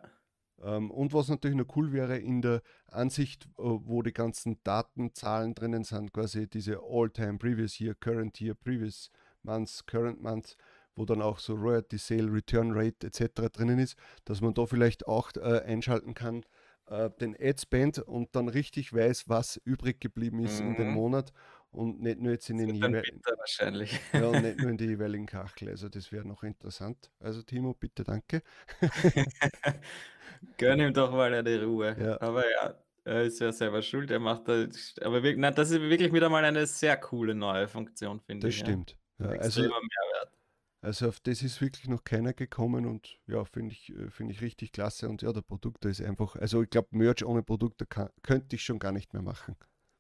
Ähm, 0.62 0.90
und 0.92 1.14
was 1.14 1.28
natürlich 1.28 1.58
noch 1.58 1.76
cool 1.76 1.92
wäre, 1.92 2.18
in 2.18 2.42
der 2.42 2.62
Ansicht, 2.88 3.46
äh, 3.58 3.64
wo 3.64 4.02
die 4.02 4.14
ganzen 4.14 4.60
Datenzahlen 4.64 5.54
drinnen 5.54 5.84
sind, 5.84 6.14
quasi 6.14 6.48
diese 6.48 6.80
All-Time, 6.82 7.38
Previous 7.38 7.80
Year, 7.80 7.94
Current 7.96 8.40
Year, 8.40 8.56
Previous 8.56 9.10
Months, 9.44 9.86
Current 9.86 10.22
Months, 10.22 10.56
wo 10.96 11.06
dann 11.06 11.22
auch 11.22 11.40
so 11.40 11.56
Royalty 11.56 11.98
Sale, 11.98 12.32
Return 12.32 12.72
Rate 12.72 13.08
etc. 13.08 13.50
drinnen 13.50 13.80
ist, 13.80 13.98
dass 14.24 14.40
man 14.42 14.54
da 14.54 14.66
vielleicht 14.66 15.08
auch 15.08 15.32
äh, 15.36 15.62
einschalten 15.66 16.14
kann, 16.14 16.46
äh, 16.88 17.10
den 17.20 17.36
Ad-Spend 17.38 18.00
und 18.00 18.34
dann 18.36 18.48
richtig 18.48 18.94
weiß, 18.94 19.28
was 19.28 19.58
übrig 19.66 20.00
geblieben 20.00 20.40
ist 20.40 20.62
in 20.62 20.76
dem 20.76 20.88
Mhm. 20.88 20.94
Monat 20.94 21.34
und 21.76 22.02
nicht 22.02 22.20
nur 22.20 22.32
jetzt 22.32 22.50
in 22.50 22.58
den 22.58 22.74
jeweiligen 22.76 23.22
wahrscheinlich. 23.38 24.00
ja, 24.14 24.28
und 24.28 24.42
nicht 24.42 24.60
nur 24.60 24.70
in 24.72 24.78
die 24.78 24.86
jeweiligen 24.86 25.26
Kachel. 25.26 25.70
Also 25.70 25.90
das 25.90 26.12
wäre 26.12 26.26
noch 26.28 26.44
interessant. 26.44 27.12
Also 27.20 27.42
Timo, 27.44 27.74
bitte 27.74 28.04
danke. 28.04 28.42
Gönn 30.58 30.80
ihm 30.80 30.94
doch 30.94 31.12
mal 31.12 31.34
eine 31.34 31.64
Ruhe. 31.64 31.96
Ja. 32.00 32.22
Aber 32.22 32.50
ja, 32.50 32.76
er 33.04 33.24
ist 33.24 33.40
ja 33.40 33.52
selber 33.52 33.82
schuld. 33.82 34.12
Er 34.12 34.20
macht 34.20 34.48
da, 34.48 34.66
aber 35.02 35.24
wirklich, 35.24 35.38
nein, 35.38 35.56
das 35.56 35.72
ist 35.72 35.82
wirklich 35.82 36.14
wieder 36.14 36.30
mal 36.30 36.44
eine 36.44 36.66
sehr 36.68 36.98
coole 36.98 37.36
neue 37.36 37.68
Funktion, 37.68 38.20
finde 38.22 38.48
Das 38.48 38.56
ich. 38.56 38.60
stimmt. 38.60 38.98
Ja. 39.20 39.34
Ja, 39.34 39.40
also, 39.40 39.62
Mehrwert. 39.62 40.34
also 40.82 41.08
auf 41.08 41.20
das 41.22 41.42
ist 41.42 41.62
wirklich 41.62 41.88
noch 41.88 42.04
keiner 42.04 42.34
gekommen 42.34 42.86
und 42.86 43.18
ja, 43.28 43.46
finde 43.46 43.72
ich, 43.74 43.90
äh, 43.96 44.10
finde 44.10 44.34
ich 44.34 44.42
richtig 44.42 44.72
klasse. 44.74 45.08
Und 45.08 45.22
ja, 45.22 45.32
der 45.32 45.42
Produkt 45.42 45.86
ist 45.86 46.02
einfach, 46.02 46.36
also 46.36 46.62
ich 46.64 46.70
glaube, 46.70 46.90
Merch 46.92 47.24
ohne 47.26 47.44
Produkte 47.44 47.86
kann, 47.86 48.10
könnte 48.24 48.56
ich 48.58 48.64
schon 48.64 48.80
gar 48.80 48.92
nicht 48.92 49.14
mehr 49.14 49.22
machen. 49.22 49.56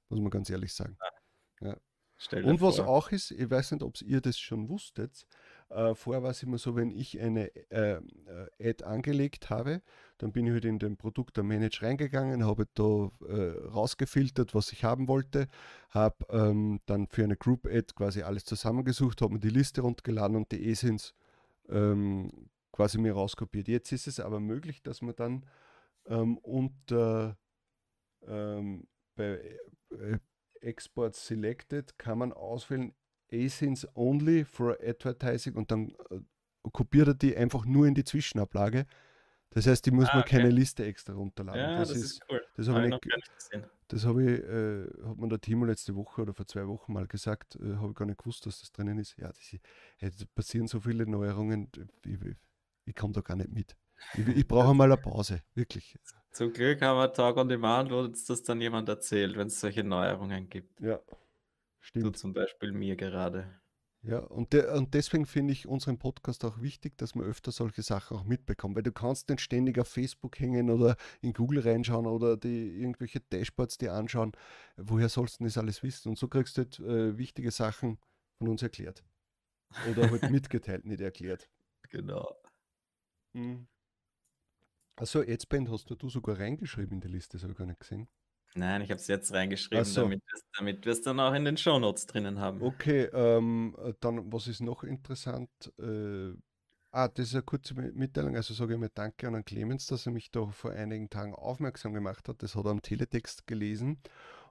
Muss 0.09 0.19
man 0.19 0.29
ganz 0.29 0.49
ehrlich 0.49 0.73
sagen. 0.73 0.97
Stell 0.99 1.14
dir 1.61 2.45
Und 2.45 2.61
was 2.61 2.77
vor. 2.77 2.87
auch 2.87 3.11
ist, 3.11 3.31
ich 3.31 3.49
weiß 3.49 3.71
nicht, 3.71 3.83
ob 3.83 4.01
ihr 4.01 4.21
das 4.21 4.39
schon 4.39 4.69
wusstet, 4.69 5.27
äh, 5.69 5.95
vorher 5.95 6.23
war 6.23 6.31
es 6.31 6.43
immer 6.43 6.57
so, 6.57 6.75
wenn 6.75 6.91
ich 6.91 7.19
eine 7.19 7.53
äh, 7.71 7.99
äh, 8.59 8.69
Ad 8.69 8.83
angelegt 8.85 9.49
habe, 9.49 9.81
dann 10.17 10.31
bin 10.31 10.45
ich 10.45 10.53
halt 10.53 10.65
in 10.65 10.79
den 10.79 10.95
Produkt 10.95 11.37
Manage 11.37 11.81
reingegangen, 11.81 12.45
habe 12.45 12.67
da 12.73 13.11
äh, 13.27 13.67
rausgefiltert, 13.67 14.55
was 14.55 14.71
ich 14.71 14.83
haben 14.83 15.07
wollte, 15.07 15.47
habe 15.89 16.25
ähm, 16.29 16.79
dann 16.85 17.07
für 17.07 17.23
eine 17.23 17.35
Group 17.35 17.65
Ad 17.67 17.93
quasi 17.95 18.21
alles 18.21 18.45
zusammengesucht, 18.45 19.21
habe 19.21 19.33
mir 19.33 19.39
die 19.39 19.49
Liste 19.49 19.81
runtergeladen 19.81 20.37
und 20.37 20.51
die 20.51 20.69
ESINs 20.69 21.13
ähm, 21.69 22.49
quasi 22.71 22.97
mir 22.97 23.13
rauskopiert. 23.13 23.67
Jetzt 23.67 23.91
ist 23.91 24.07
es 24.07 24.19
aber 24.19 24.39
möglich, 24.39 24.83
dass 24.83 25.01
man 25.01 25.15
dann 25.15 25.45
ähm, 26.07 26.37
unter 26.37 27.37
ähm, 28.27 28.87
bei 29.15 29.59
äh, 29.91 30.19
Export 30.65 31.15
Selected 31.15 31.97
kann 31.97 32.17
man 32.17 32.33
auswählen 32.33 32.93
ASINs 33.31 33.87
only 33.95 34.45
for 34.45 34.77
advertising 34.81 35.55
und 35.55 35.71
dann 35.71 35.89
äh, 36.09 36.19
kopiert 36.71 37.07
er 37.07 37.13
die 37.13 37.35
einfach 37.35 37.65
nur 37.65 37.87
in 37.87 37.93
die 37.95 38.03
Zwischenablage. 38.03 38.85
Das 39.51 39.67
heißt, 39.67 39.85
die 39.85 39.91
muss 39.91 40.09
Ah, 40.09 40.15
man 40.15 40.23
okay. 40.23 40.37
keine 40.37 40.49
Liste 40.49 40.83
extra 40.85 41.13
runterladen. 41.13 41.61
Ja, 41.61 41.79
das, 41.79 41.89
das, 41.89 41.97
ist, 41.97 42.03
ist 42.03 42.21
cool. 42.29 42.41
das 42.57 42.67
Hab 42.67 42.75
habe 42.75 42.87
ich 42.87 43.61
das 43.87 44.05
habe 44.05 44.23
ich, 44.23 44.39
äh, 44.43 45.07
hat 45.07 45.17
mir 45.17 45.27
der 45.29 45.39
Timo 45.39 45.65
letzte 45.65 45.95
Woche 45.95 46.23
oder 46.23 46.33
vor 46.33 46.47
zwei 46.47 46.67
Wochen 46.67 46.91
mal 46.91 47.07
gesagt, 47.07 47.55
äh, 47.57 47.75
habe 47.75 47.89
ich 47.89 47.95
gar 47.95 48.05
nicht 48.05 48.17
gewusst, 48.17 48.45
dass 48.45 48.59
das 48.59 48.71
drinnen 48.71 48.97
ist. 48.97 49.15
Ja, 49.17 49.27
das, 49.27 49.53
äh, 49.53 50.25
passieren 50.33 50.67
so 50.67 50.79
viele 50.79 51.05
Neuerungen, 51.05 51.69
ich, 52.03 52.11
ich, 52.11 52.35
ich 52.85 52.95
komme 52.95 53.13
da 53.13 53.21
gar 53.21 53.35
nicht 53.37 53.51
mit. 53.51 53.77
Ich, 54.15 54.27
ich 54.27 54.47
brauche 54.47 54.73
mal 54.73 54.91
eine 54.91 54.97
Pause, 54.97 55.41
wirklich. 55.53 55.97
Zum 56.35 56.51
Glück 56.51 56.81
haben 56.81 56.97
wir 56.97 57.13
Talk 57.13 57.37
on 57.37 57.47
Demand, 57.47 57.89
wo 57.91 57.99
uns 57.99 58.25
das 58.25 58.43
dann 58.43 58.59
jemand 58.59 58.89
erzählt, 58.89 59.37
wenn 59.37 59.47
es 59.47 59.57
solche 59.57 59.85
Neuerungen 59.85 60.49
gibt. 60.49 60.81
Ja, 60.81 60.99
stimmt. 61.79 62.17
zum 62.17 62.33
Beispiel 62.33 62.73
mir 62.73 62.97
gerade. 62.97 63.61
Ja, 64.01 64.19
und, 64.19 64.51
de 64.51 64.69
und 64.73 64.93
deswegen 64.93 65.25
finde 65.25 65.53
ich 65.53 65.65
unseren 65.65 65.97
Podcast 65.97 66.43
auch 66.43 66.61
wichtig, 66.61 66.97
dass 66.97 67.15
man 67.15 67.25
öfter 67.25 67.53
solche 67.53 67.83
Sachen 67.83 68.17
auch 68.17 68.25
mitbekommt, 68.25 68.75
weil 68.75 68.83
du 68.83 68.91
kannst 68.91 69.29
nicht 69.29 69.39
ständig 69.39 69.79
auf 69.79 69.87
Facebook 69.87 70.37
hängen 70.37 70.69
oder 70.69 70.97
in 71.21 71.31
Google 71.31 71.61
reinschauen 71.61 72.05
oder 72.05 72.35
die 72.35 72.81
irgendwelche 72.81 73.21
Dashboards 73.21 73.77
dir 73.77 73.93
anschauen. 73.93 74.33
Woher 74.75 75.07
sollst 75.07 75.39
du 75.39 75.45
das 75.45 75.57
alles 75.57 75.83
wissen? 75.83 76.09
Und 76.09 76.17
so 76.17 76.27
kriegst 76.27 76.57
du 76.57 76.63
halt, 76.63 76.79
äh, 76.81 77.17
wichtige 77.17 77.51
Sachen 77.51 77.97
von 78.39 78.49
uns 78.49 78.61
erklärt. 78.61 79.05
Oder 79.89 80.11
halt 80.11 80.29
mitgeteilt, 80.29 80.85
nicht 80.85 80.99
erklärt. 80.99 81.49
Genau. 81.89 82.35
Mhm. 83.31 83.67
Also 84.97 85.21
Adspend 85.21 85.69
hast 85.69 85.89
du, 85.89 85.95
du 85.95 86.09
sogar 86.09 86.39
reingeschrieben 86.39 86.93
in 86.95 87.01
die 87.01 87.07
Liste, 87.07 87.37
das 87.37 87.43
habe 87.43 87.53
ich 87.53 87.57
gar 87.57 87.65
nicht 87.65 87.79
gesehen. 87.79 88.07
Nein, 88.55 88.81
ich 88.81 88.89
habe 88.89 88.99
es 89.01 89.07
jetzt 89.07 89.33
reingeschrieben, 89.33 89.83
so. 89.83 90.01
damit, 90.01 90.23
damit 90.55 90.85
wir 90.85 90.93
es 90.93 91.01
dann 91.01 91.19
auch 91.19 91.33
in 91.33 91.43
den 91.43 91.57
Shownotes 91.57 92.05
drinnen 92.05 92.39
haben. 92.39 92.61
Okay, 92.61 93.09
ähm, 93.13 93.75
äh, 93.83 93.93
dann 93.99 94.31
was 94.31 94.47
ist 94.47 94.61
noch 94.61 94.83
interessant? 94.83 95.49
Äh, 95.77 96.31
ah, 96.91 97.09
das 97.09 97.27
ist 97.27 97.33
eine 97.35 97.43
kurze 97.43 97.73
Mi- 97.73 97.91
Mitteilung. 97.93 98.35
Also 98.37 98.53
sage 98.53 98.73
ich 98.75 98.79
mal 98.79 98.89
Danke 98.93 99.27
an 99.27 99.33
den 99.33 99.43
Clemens, 99.43 99.87
dass 99.87 100.05
er 100.05 100.13
mich 100.13 100.31
da 100.31 100.45
vor 100.47 100.71
einigen 100.71 101.09
Tagen 101.09 101.33
aufmerksam 101.35 101.93
gemacht 101.93 102.29
hat. 102.29 102.41
Das 102.43 102.55
hat 102.55 102.65
er 102.65 102.71
am 102.71 102.81
Teletext 102.81 103.45
gelesen. 103.45 103.99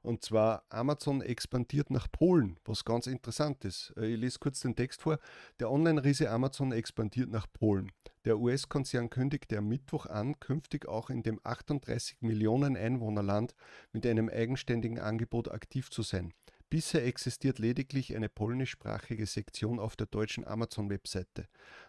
Und 0.02 0.22
zwar 0.22 0.64
Amazon 0.68 1.22
expandiert 1.22 1.90
nach 1.90 2.08
Polen, 2.12 2.58
was 2.66 2.84
ganz 2.84 3.06
interessant 3.06 3.64
ist. 3.64 3.94
Äh, 3.96 4.12
Ich 4.14 4.20
lese 4.20 4.38
kurz 4.38 4.60
den 4.60 4.76
Text 4.76 5.00
vor. 5.00 5.18
Der 5.60 5.70
Online-Riese 5.70 6.30
Amazon 6.30 6.72
expandiert 6.72 7.30
nach 7.30 7.46
Polen. 7.50 7.90
Der 8.24 8.38
US-Konzern 8.38 9.10
kündigte 9.10 9.58
am 9.58 9.68
Mittwoch 9.68 10.06
an, 10.06 10.40
künftig 10.40 10.88
auch 10.88 11.10
in 11.10 11.22
dem 11.22 11.40
38 11.44 12.22
Millionen 12.22 12.76
Einwohnerland 12.76 13.54
mit 13.92 14.06
einem 14.06 14.30
eigenständigen 14.30 14.98
Angebot 14.98 15.50
aktiv 15.50 15.90
zu 15.90 16.02
sein. 16.02 16.32
Bisher 16.70 17.04
existiert 17.04 17.58
lediglich 17.58 18.16
eine 18.16 18.28
polnischsprachige 18.28 19.26
Sektion 19.26 19.78
auf 19.78 19.94
der 19.94 20.06
deutschen 20.06 20.44
Amazon-Webseite. 20.44 21.46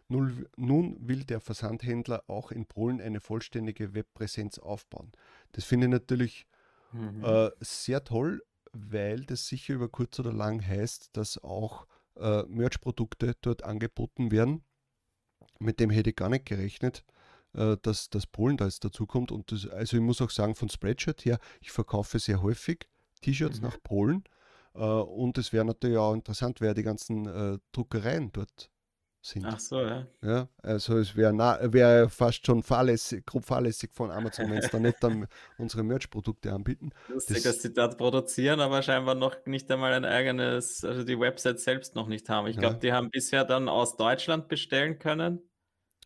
Nun, 0.09 0.45
will 0.99 1.23
der 1.23 1.39
Versandhändler 1.39 2.23
auch 2.27 2.51
in 2.51 2.65
Polen 2.65 3.01
eine 3.01 3.21
vollständige 3.21 3.93
Webpräsenz 3.95 4.59
aufbauen. 4.59 5.11
Das 5.53 5.63
finde 5.63 5.87
ich 5.87 5.91
natürlich 5.91 6.45
mhm. 6.91 7.23
äh, 7.23 7.49
sehr 7.61 8.03
toll, 8.03 8.43
weil 8.73 9.21
das 9.21 9.47
sicher 9.47 9.73
über 9.73 9.87
kurz 9.89 10.19
oder 10.19 10.33
lang 10.33 10.63
heißt, 10.63 11.09
dass 11.13 11.41
auch 11.43 11.87
äh, 12.17 12.43
Merch-Produkte 12.43 13.35
dort 13.41 13.63
angeboten 13.63 14.29
werden. 14.29 14.63
Mit 15.59 15.79
dem 15.79 15.89
hätte 15.89 16.09
ich 16.09 16.15
gar 16.15 16.29
nicht 16.29 16.45
gerechnet, 16.45 17.03
äh, 17.53 17.77
dass, 17.81 18.09
dass 18.09 18.27
Polen 18.27 18.57
da 18.57 18.65
jetzt 18.65 18.83
dazukommt. 18.83 19.31
Und 19.31 19.51
das, 19.51 19.67
also 19.67 19.97
ich 19.97 20.03
muss 20.03 20.21
auch 20.21 20.29
sagen, 20.29 20.55
von 20.55 20.69
Spreadshirt 20.69 21.25
her, 21.25 21.39
ich 21.61 21.71
verkaufe 21.71 22.19
sehr 22.19 22.41
häufig 22.41 22.87
T-Shirts 23.21 23.59
mhm. 23.59 23.67
nach 23.67 23.77
Polen. 23.81 24.23
Äh, 24.73 24.79
und 24.79 25.37
es 25.37 25.53
wäre 25.53 25.65
natürlich 25.65 25.97
auch 25.97 26.13
interessant, 26.13 26.61
wer 26.61 26.73
die 26.73 26.83
ganzen 26.83 27.25
äh, 27.25 27.57
Druckereien 27.71 28.31
dort 28.31 28.69
sind. 29.25 29.45
Ach 29.45 29.59
so, 29.59 29.81
ja. 29.81 30.07
Ja, 30.21 30.47
also 30.61 30.97
es 30.97 31.15
wäre 31.15 31.33
wär 31.73 32.09
fast 32.09 32.45
schon 32.45 32.61
fahrlässig, 32.61 33.25
grob 33.25 33.43
fahrlässig 33.45 33.91
von 33.93 34.11
Amazon, 34.11 34.49
wenn 34.49 34.59
es 34.59 34.69
da 34.69 34.79
nicht 34.79 35.03
dann 35.03 35.27
unsere 35.57 35.83
Merch-Produkte 35.83 36.53
anbieten. 36.53 36.91
Lustig, 37.07 37.37
das, 37.37 37.43
dass 37.43 37.61
sie 37.61 37.73
dort 37.73 37.97
produzieren, 37.97 38.59
aber 38.59 38.81
scheinbar 38.81 39.15
noch 39.15 39.35
nicht 39.45 39.69
einmal 39.71 39.93
ein 39.93 40.05
eigenes, 40.05 40.83
also 40.83 41.03
die 41.03 41.19
Website 41.19 41.59
selbst 41.59 41.95
noch 41.95 42.07
nicht 42.07 42.29
haben. 42.29 42.47
Ich 42.47 42.57
glaube, 42.57 42.75
ja. 42.75 42.79
die 42.79 42.93
haben 42.93 43.09
bisher 43.09 43.43
dann 43.45 43.67
aus 43.67 43.97
Deutschland 43.97 44.47
bestellen 44.47 44.99
können. 44.99 45.41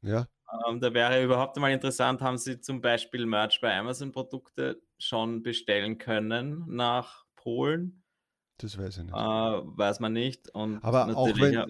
Ja. 0.01 0.27
Ähm, 0.67 0.79
da 0.79 0.93
wäre 0.93 1.23
überhaupt 1.23 1.57
mal 1.57 1.71
interessant, 1.71 2.21
haben 2.21 2.37
sie 2.37 2.59
zum 2.61 2.81
Beispiel 2.81 3.25
Merch 3.25 3.59
bei 3.61 3.77
Amazon-Produkte 3.77 4.81
schon 4.97 5.43
bestellen 5.43 5.97
können 5.97 6.63
nach 6.67 7.25
Polen? 7.35 8.03
Das 8.57 8.77
weiß 8.77 8.97
ich 8.97 9.03
nicht. 9.03 9.13
Äh, 9.13 9.17
weiß 9.17 9.99
man 9.99 10.13
nicht. 10.13 10.49
Und 10.53 10.83
aber 10.83 11.15
auch 11.15 11.27
wenn, 11.37 11.65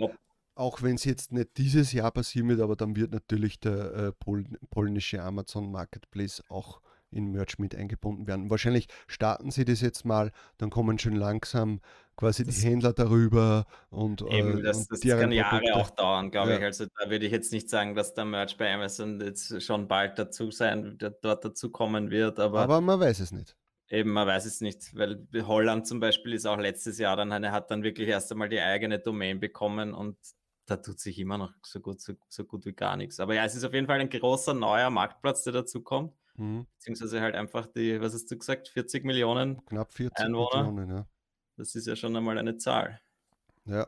auch 0.59 0.81
wenn 0.81 0.95
es 0.95 1.05
jetzt 1.05 1.31
nicht 1.31 1.57
dieses 1.57 1.93
Jahr 1.93 2.11
passieren 2.11 2.49
wird, 2.49 2.59
aber 2.59 2.75
dann 2.75 2.95
wird 2.95 3.11
natürlich 3.11 3.59
der 3.59 3.93
äh, 3.93 4.11
Pol 4.11 4.45
polnische 4.69 5.23
Amazon 5.23 5.71
Marketplace 5.71 6.43
auch 6.49 6.81
in 7.11 7.31
Merch 7.31 7.57
mit 7.57 7.73
eingebunden 7.75 8.27
werden. 8.27 8.49
Wahrscheinlich 8.49 8.87
starten 9.07 9.51
sie 9.51 9.65
das 9.65 9.81
jetzt 9.81 10.05
mal, 10.05 10.31
dann 10.57 10.69
kommen 10.69 10.99
schon 10.99 11.15
langsam 11.15 11.79
quasi 12.15 12.43
das 12.43 12.59
die 12.59 12.67
Händler 12.67 12.93
darüber 12.93 13.65
und, 13.89 14.21
eben, 14.21 14.59
äh, 14.59 14.61
das, 14.61 14.77
und 14.79 14.91
das 14.91 15.01
kann 15.01 15.31
Jahre 15.31 15.73
auch 15.73 15.89
dauern, 15.91 16.29
glaube 16.29 16.51
ja. 16.51 16.57
ich. 16.57 16.63
Also 16.63 16.85
da 16.85 17.09
würde 17.09 17.25
ich 17.25 17.31
jetzt 17.31 17.53
nicht 17.53 17.69
sagen, 17.69 17.95
dass 17.95 18.13
der 18.13 18.25
Merch 18.25 18.57
bei 18.57 18.71
Amazon 18.71 19.21
jetzt 19.21 19.63
schon 19.63 19.87
bald 19.87 20.19
dazu 20.19 20.51
sein, 20.51 20.97
dort 20.99 21.45
dazu 21.45 21.71
kommen 21.71 22.11
wird. 22.11 22.39
Aber, 22.39 22.59
aber 22.59 22.81
man 22.81 22.99
weiß 22.99 23.21
es 23.21 23.31
nicht. 23.31 23.55
Eben, 23.91 24.11
man 24.11 24.27
weiß 24.27 24.45
es 24.45 24.61
nicht, 24.61 24.95
weil 24.95 25.25
Holland 25.47 25.87
zum 25.87 25.99
Beispiel 25.99 26.33
ist 26.33 26.45
auch 26.45 26.59
letztes 26.59 26.99
Jahr 26.99 27.15
dann, 27.15 27.33
hat 27.51 27.71
dann 27.71 27.81
wirklich 27.81 28.07
erst 28.09 28.31
einmal 28.31 28.49
die 28.49 28.59
eigene 28.59 28.99
Domain 28.99 29.39
bekommen 29.39 29.95
und 29.95 30.15
da 30.69 30.77
tut 30.77 30.99
sich 30.99 31.17
immer 31.19 31.37
noch 31.37 31.53
so 31.63 31.79
gut, 31.79 31.99
so, 31.99 32.13
so, 32.27 32.43
gut 32.43 32.65
wie 32.65 32.73
gar 32.73 32.95
nichts. 32.95 33.19
Aber 33.19 33.33
ja, 33.33 33.43
es 33.43 33.55
ist 33.55 33.63
auf 33.63 33.73
jeden 33.73 33.87
Fall 33.87 33.99
ein 33.99 34.09
großer 34.09 34.53
neuer 34.53 34.89
Marktplatz, 34.89 35.43
der 35.43 35.53
dazu 35.53 35.81
kommt. 35.81 36.13
Mhm. 36.35 36.67
Beziehungsweise 36.75 37.21
halt 37.21 37.35
einfach 37.35 37.65
die, 37.65 37.99
was 37.99 38.13
hast 38.13 38.29
du 38.29 38.37
gesagt, 38.37 38.69
40 38.69 39.03
Millionen 39.03 39.65
Knapp 39.65 39.91
40 39.93 40.25
Einwohner. 40.25 40.71
Millionen, 40.71 40.89
ja. 40.89 41.07
Das 41.57 41.75
ist 41.75 41.87
ja 41.87 41.95
schon 41.95 42.15
einmal 42.15 42.37
eine 42.37 42.57
Zahl. 42.57 43.01
Ja. 43.65 43.85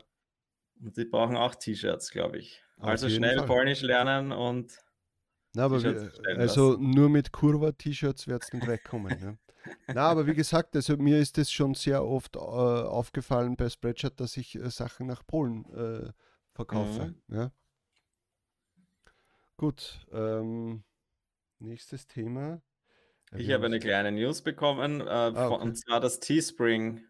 Und 0.80 0.96
die 0.96 1.04
brauchen 1.04 1.36
auch 1.36 1.54
T-Shirts, 1.54 2.10
glaube 2.10 2.38
ich. 2.38 2.62
Auf 2.78 2.88
also 2.88 3.08
schnell 3.08 3.38
Fall. 3.38 3.46
Polnisch 3.46 3.82
lernen 3.82 4.32
und. 4.32 4.76
Na, 5.54 5.64
aber 5.66 5.82
wir, 5.82 6.10
also 6.36 6.76
nur 6.78 7.08
mit 7.08 7.30
Kurva-T-Shirts 7.30 8.26
wird 8.26 8.42
es 8.42 8.52
nicht 8.52 8.66
wegkommen. 8.66 9.18
ja. 9.20 9.36
Na, 9.94 10.08
aber 10.08 10.26
wie 10.26 10.34
gesagt, 10.34 10.74
also 10.74 10.96
mir 10.96 11.18
ist 11.18 11.38
es 11.38 11.52
schon 11.52 11.74
sehr 11.74 12.04
oft 12.04 12.36
äh, 12.36 12.38
aufgefallen 12.40 13.56
bei 13.56 13.68
Spreadshirt, 13.68 14.18
dass 14.18 14.36
ich 14.36 14.56
äh, 14.56 14.70
Sachen 14.70 15.06
nach 15.06 15.24
Polen 15.24 15.64
äh, 15.74 16.12
verkaufe. 16.54 17.14
Mhm. 17.28 17.34
Ja. 17.34 17.52
Gut, 19.56 20.06
ähm, 20.12 20.82
nächstes 21.58 22.06
Thema. 22.06 22.62
Ich 23.34 23.50
habe 23.50 23.66
eine 23.66 23.80
kleine 23.80 24.12
News 24.12 24.42
bekommen, 24.42 25.00
äh, 25.00 25.04
ah, 25.04 25.48
okay. 25.48 25.62
und 25.62 25.76
zwar 25.76 26.00
dass 26.00 26.20
Teespring 26.20 27.06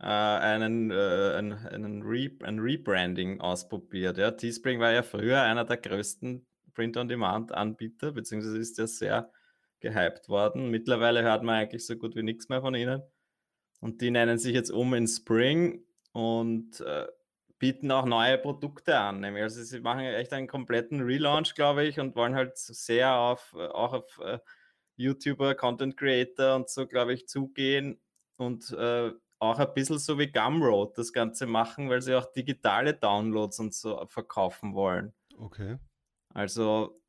äh, 0.00 0.06
einen, 0.06 0.90
äh, 0.90 1.34
einen, 1.36 1.52
einen 1.52 2.02
Re 2.02 2.30
ein 2.42 2.58
Rebranding 2.58 3.40
ausprobiert. 3.40 4.18
Ja. 4.18 4.32
Teespring 4.32 4.80
war 4.80 4.92
ja 4.92 5.02
früher 5.02 5.42
einer 5.42 5.64
der 5.64 5.76
größten 5.76 6.46
Print-on-Demand-Anbieter, 6.74 8.12
beziehungsweise 8.12 8.58
ist 8.58 8.78
ja 8.78 8.86
sehr 8.86 9.32
gehypt 9.80 10.28
worden. 10.28 10.70
Mittlerweile 10.70 11.22
hört 11.22 11.42
man 11.42 11.56
eigentlich 11.56 11.86
so 11.86 11.96
gut 11.96 12.16
wie 12.16 12.22
nichts 12.22 12.48
mehr 12.48 12.60
von 12.60 12.74
ihnen. 12.74 13.02
Und 13.80 14.00
die 14.00 14.10
nennen 14.10 14.38
sich 14.38 14.54
jetzt 14.54 14.70
um 14.70 14.92
in 14.94 15.06
Spring 15.06 15.84
und 16.12 16.80
äh, 16.80 17.06
bieten 17.60 17.92
auch 17.92 18.06
neue 18.06 18.38
Produkte 18.38 18.98
an. 18.98 19.24
Also 19.24 19.62
sie 19.62 19.80
machen 19.80 20.00
echt 20.00 20.32
einen 20.32 20.48
kompletten 20.48 21.02
Relaunch, 21.02 21.54
glaube 21.54 21.84
ich, 21.84 22.00
und 22.00 22.16
wollen 22.16 22.34
halt 22.34 22.58
sehr 22.58 23.14
auf 23.14 23.54
äh, 23.56 23.68
auch 23.68 23.92
auf 23.92 24.18
äh, 24.24 24.38
YouTuber, 24.96 25.54
Content 25.54 25.96
Creator 25.96 26.56
und 26.56 26.68
so, 26.68 26.86
glaube 26.86 27.12
ich, 27.12 27.28
zugehen 27.28 28.00
und 28.36 28.72
äh, 28.72 29.12
auch 29.38 29.58
ein 29.58 29.74
bisschen 29.74 29.98
so 29.98 30.18
wie 30.18 30.30
Gumroad 30.30 30.98
das 30.98 31.12
Ganze 31.12 31.46
machen, 31.46 31.88
weil 31.88 32.02
sie 32.02 32.14
auch 32.14 32.32
digitale 32.32 32.94
Downloads 32.94 33.60
und 33.60 33.74
so 33.74 34.04
verkaufen 34.06 34.74
wollen. 34.74 35.12
Okay. 35.38 35.78
Also 36.32 37.00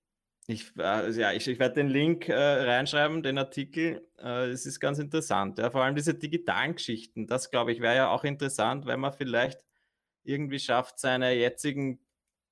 ich, 0.47 0.73
äh, 0.77 1.11
ja, 1.11 1.31
ich, 1.31 1.47
ich 1.47 1.59
werde 1.59 1.75
den 1.75 1.89
Link 1.89 2.27
äh, 2.27 2.33
reinschreiben, 2.33 3.23
den 3.23 3.37
Artikel. 3.37 4.05
Äh, 4.17 4.49
es 4.49 4.65
ist 4.65 4.79
ganz 4.81 4.99
interessant. 4.99 5.59
Ja. 5.59 5.71
Vor 5.71 5.83
allem 5.83 5.95
diese 5.95 6.13
digitalen 6.13 6.75
Geschichten, 6.75 7.27
das 7.27 7.51
glaube 7.51 7.71
ich 7.71 7.79
wäre 7.79 7.95
ja 7.95 8.09
auch 8.09 8.25
interessant, 8.25 8.85
weil 8.85 8.97
man 8.97 9.13
vielleicht 9.13 9.61
irgendwie 10.23 10.59
schafft, 10.59 10.99
seine 10.99 11.33
jetzigen 11.33 11.99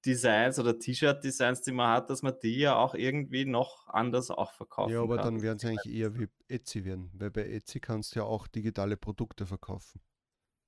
Designs 0.05 0.57
oder 0.59 0.79
T-Shirt-Designs, 0.79 1.61
die 1.61 1.71
man 1.71 1.89
hat, 1.89 2.09
dass 2.09 2.21
man 2.21 2.33
die 2.41 2.59
ja 2.59 2.75
auch 2.75 2.95
irgendwie 2.95 3.45
noch 3.45 3.87
anders 3.87 4.31
auch 4.31 4.53
verkaufen 4.53 4.93
Ja, 4.93 5.01
aber 5.01 5.17
kann. 5.17 5.25
dann 5.25 5.41
werden 5.41 5.57
es 5.57 5.65
eigentlich 5.65 5.93
eher 5.93 6.17
wie 6.17 6.27
Etsy 6.47 6.85
werden, 6.85 7.11
weil 7.13 7.31
bei 7.31 7.45
Etsy 7.45 7.79
kannst 7.79 8.15
du 8.15 8.19
ja 8.19 8.25
auch 8.25 8.47
digitale 8.47 8.95
Produkte 8.95 9.45
verkaufen. 9.45 9.99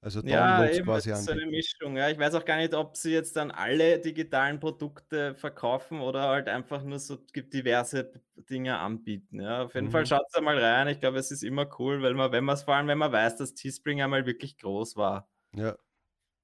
Also 0.04 0.22
ja, 0.22 0.68
eben, 0.68 0.84
quasi 0.84 1.12
ist 1.12 1.26
so 1.26 1.32
eine 1.32 1.46
Mischung. 1.46 1.96
Ja. 1.96 2.10
Ich 2.10 2.18
weiß 2.18 2.34
auch 2.34 2.44
gar 2.44 2.58
nicht, 2.58 2.74
ob 2.74 2.98
sie 2.98 3.12
jetzt 3.12 3.36
dann 3.36 3.52
alle 3.52 4.00
digitalen 4.00 4.60
Produkte 4.60 5.36
verkaufen 5.36 6.02
oder 6.02 6.24
halt 6.24 6.50
einfach 6.50 6.84
nur 6.84 6.98
so 6.98 7.18
diverse 7.18 8.12
Dinge 8.50 8.80
anbieten. 8.80 9.40
Ja. 9.40 9.64
Auf 9.64 9.76
jeden 9.76 9.88
mhm. 9.88 9.92
Fall 9.92 10.08
schaut 10.08 10.26
da 10.34 10.42
mal 10.42 10.58
rein. 10.58 10.88
Ich 10.88 11.00
glaube, 11.00 11.20
es 11.20 11.30
ist 11.30 11.44
immer 11.44 11.70
cool, 11.78 12.02
weil 12.02 12.16
man, 12.16 12.32
wenn 12.32 12.44
man 12.44 12.56
es 12.56 12.64
vor 12.64 12.74
allem, 12.74 12.88
wenn 12.88 12.98
man 12.98 13.12
weiß, 13.12 13.36
dass 13.36 13.54
Teespring 13.54 14.02
einmal 14.02 14.26
wirklich 14.26 14.58
groß 14.58 14.96
war. 14.96 15.30
Ja. 15.56 15.78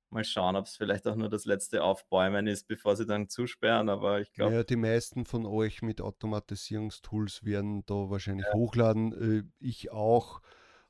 Mal 0.09 0.23
schauen, 0.23 0.55
ob 0.55 0.65
es 0.65 0.77
vielleicht 0.77 1.05
auch 1.07 1.15
nur 1.15 1.29
das 1.29 1.45
letzte 1.45 1.83
Aufbäumen 1.83 2.47
ist, 2.47 2.67
bevor 2.67 2.95
sie 2.95 3.05
dann 3.05 3.27
zusperren. 3.27 3.89
Aber 3.89 4.21
ich 4.21 4.31
glaube. 4.31 4.53
Ja, 4.53 4.63
die 4.63 4.77
meisten 4.77 5.25
von 5.25 5.45
euch 5.45 5.81
mit 5.81 5.99
Automatisierungstools 5.99 7.43
werden 7.43 7.85
da 7.85 8.09
wahrscheinlich 8.09 8.45
ja. 8.45 8.53
hochladen. 8.53 9.39
Äh, 9.39 9.43
ich 9.59 9.91
auch. 9.91 10.41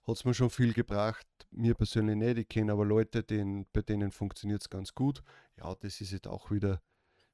Hat 0.07 0.15
es 0.15 0.23
mir 0.23 0.33
schon 0.33 0.49
viel 0.49 0.73
gebracht. 0.73 1.27
Mir 1.51 1.73
persönlich 1.73 2.15
nicht. 2.15 2.37
Ich 2.37 2.47
kenne 2.47 2.71
aber 2.71 2.85
Leute, 2.85 3.23
denen, 3.23 3.65
bei 3.73 3.81
denen 3.81 4.11
funktioniert 4.11 4.61
es 4.61 4.69
ganz 4.69 4.93
gut. 4.93 5.21
Ja, 5.57 5.75
das 5.75 5.99
ist 5.99 6.11
jetzt 6.11 6.27
auch 6.27 6.49
wieder. 6.49 6.81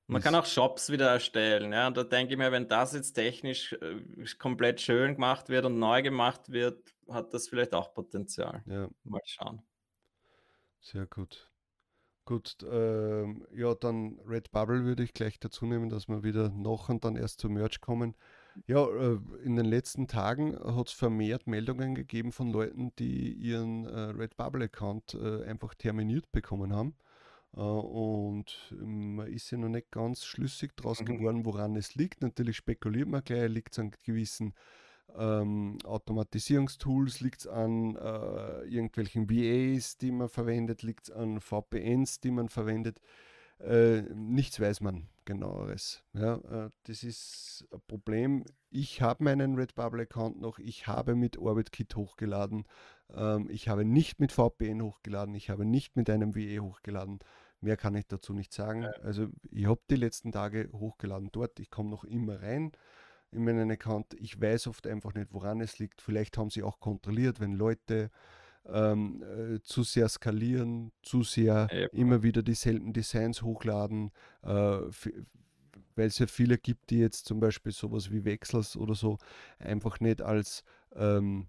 Man 0.07 0.21
kann 0.21 0.35
auch 0.35 0.45
Shops 0.45 0.89
wieder 0.89 1.09
erstellen. 1.09 1.71
Ja? 1.71 1.87
Und 1.87 1.97
da 1.97 2.03
denke 2.03 2.33
ich 2.33 2.37
mir, 2.37 2.51
wenn 2.51 2.67
das 2.67 2.93
jetzt 2.93 3.13
technisch 3.13 3.73
äh, 3.73 4.25
komplett 4.37 4.81
schön 4.81 5.15
gemacht 5.15 5.49
wird 5.49 5.65
und 5.65 5.79
neu 5.79 6.01
gemacht 6.01 6.51
wird, 6.51 6.93
hat 7.09 7.33
das 7.33 7.47
vielleicht 7.47 7.73
auch 7.73 7.93
Potenzial. 7.93 8.63
Ja. 8.65 8.89
Mal 9.03 9.21
schauen. 9.25 9.61
Sehr 10.81 11.05
gut. 11.05 11.52
Gut, 12.25 12.55
ähm, 12.71 13.45
ja, 13.53 13.75
dann 13.75 14.17
Red 14.25 14.51
Bubble 14.51 14.85
würde 14.85 15.03
ich 15.03 15.13
gleich 15.13 15.39
dazu 15.39 15.65
nehmen, 15.65 15.89
dass 15.89 16.07
wir 16.07 16.23
wieder 16.23 16.49
noch 16.49 16.87
und 16.87 17.03
dann 17.03 17.17
erst 17.17 17.41
zum 17.41 17.53
Merch 17.53 17.81
kommen. 17.81 18.15
Ja, 18.65 18.85
äh, 18.87 19.19
in 19.43 19.57
den 19.57 19.65
letzten 19.65 20.07
Tagen 20.07 20.57
hat 20.57 20.87
es 20.87 20.93
vermehrt 20.93 21.47
Meldungen 21.47 21.95
gegeben 21.95 22.31
von 22.31 22.49
Leuten, 22.49 22.93
die 22.97 23.33
ihren 23.33 23.85
äh, 23.85 23.99
Red 24.11 24.37
Bubble 24.37 24.65
Account 24.65 25.15
äh, 25.15 25.43
einfach 25.43 25.73
terminiert 25.75 26.31
bekommen 26.31 26.73
haben. 26.73 26.95
Äh, 27.55 27.59
und 27.59 28.73
man 28.79 29.27
ist 29.27 29.51
ja 29.51 29.57
noch 29.57 29.69
nicht 29.69 29.91
ganz 29.91 30.23
schlüssig 30.23 30.77
daraus 30.77 31.01
mhm. 31.01 31.05
geworden, 31.05 31.45
woran 31.45 31.75
es 31.75 31.95
liegt. 31.95 32.21
Natürlich 32.21 32.55
spekuliert 32.55 33.09
man 33.09 33.23
gleich, 33.23 33.49
liegt 33.49 33.73
es 33.73 33.79
an 33.79 33.91
gewissen 34.05 34.53
ähm, 35.17 35.77
Automatisierungstools, 35.83 37.21
liegt 37.21 37.41
es 37.41 37.47
an 37.47 37.95
äh, 37.95 38.63
irgendwelchen 38.65 39.29
VAs, 39.29 39.97
die 39.97 40.11
man 40.11 40.29
verwendet, 40.29 40.83
liegt 40.83 41.09
es 41.09 41.11
an 41.11 41.39
VPNs, 41.39 42.19
die 42.19 42.31
man 42.31 42.49
verwendet. 42.49 42.99
Äh, 43.59 44.01
nichts 44.13 44.59
weiß 44.59 44.81
man 44.81 45.07
genaueres. 45.25 46.03
Ja, 46.13 46.35
äh, 46.35 46.69
das 46.83 47.03
ist 47.03 47.65
ein 47.71 47.81
Problem. 47.87 48.43
Ich 48.69 49.01
habe 49.01 49.23
meinen 49.23 49.55
Redbubble-Account 49.55 50.41
noch, 50.41 50.59
ich 50.59 50.87
habe 50.87 51.15
mit 51.15 51.37
OrbitKit 51.37 51.95
hochgeladen, 51.95 52.65
ähm, 53.13 53.47
ich 53.49 53.69
habe 53.69 53.85
nicht 53.85 54.19
mit 54.19 54.31
VPN 54.31 54.81
hochgeladen, 54.81 55.33
ich 55.35 55.49
habe 55.49 55.65
nicht 55.65 55.95
mit 55.95 56.09
einem 56.09 56.35
VE 56.35 56.59
hochgeladen. 56.59 57.19
Mehr 57.61 57.77
kann 57.77 57.95
ich 57.95 58.07
dazu 58.07 58.33
nicht 58.33 58.51
sagen. 58.51 58.85
Also 59.01 59.27
ich 59.49 59.65
habe 59.67 59.79
die 59.89 59.95
letzten 59.95 60.33
Tage 60.33 60.69
hochgeladen 60.73 61.29
dort, 61.31 61.59
ich 61.59 61.69
komme 61.69 61.89
noch 61.89 62.03
immer 62.03 62.41
rein 62.41 62.73
in 63.33 63.43
meinen 63.43 63.71
Account. 63.71 64.13
Ich 64.15 64.39
weiß 64.39 64.67
oft 64.67 64.87
einfach 64.87 65.13
nicht, 65.13 65.33
woran 65.33 65.61
es 65.61 65.79
liegt. 65.79 66.01
Vielleicht 66.01 66.37
haben 66.37 66.49
sie 66.49 66.63
auch 66.63 66.79
kontrolliert, 66.79 67.39
wenn 67.39 67.53
Leute 67.53 68.09
ähm, 68.65 69.23
äh, 69.23 69.61
zu 69.61 69.83
sehr 69.83 70.07
skalieren, 70.09 70.91
zu 71.01 71.23
sehr 71.23 71.67
ja, 71.71 71.87
immer 71.87 72.23
wieder 72.23 72.43
dieselben 72.43 72.93
Designs 72.93 73.41
hochladen. 73.41 74.11
Äh, 74.43 74.79
weil 75.95 76.07
es 76.07 76.19
ja 76.19 76.27
viele 76.27 76.57
gibt, 76.57 76.89
die 76.89 76.99
jetzt 76.99 77.25
zum 77.25 77.39
Beispiel 77.39 77.71
sowas 77.71 78.11
wie 78.11 78.25
Wechsels 78.25 78.75
oder 78.75 78.95
so 78.95 79.17
einfach 79.59 79.99
nicht 79.99 80.21
als 80.21 80.63
ähm, 80.95 81.47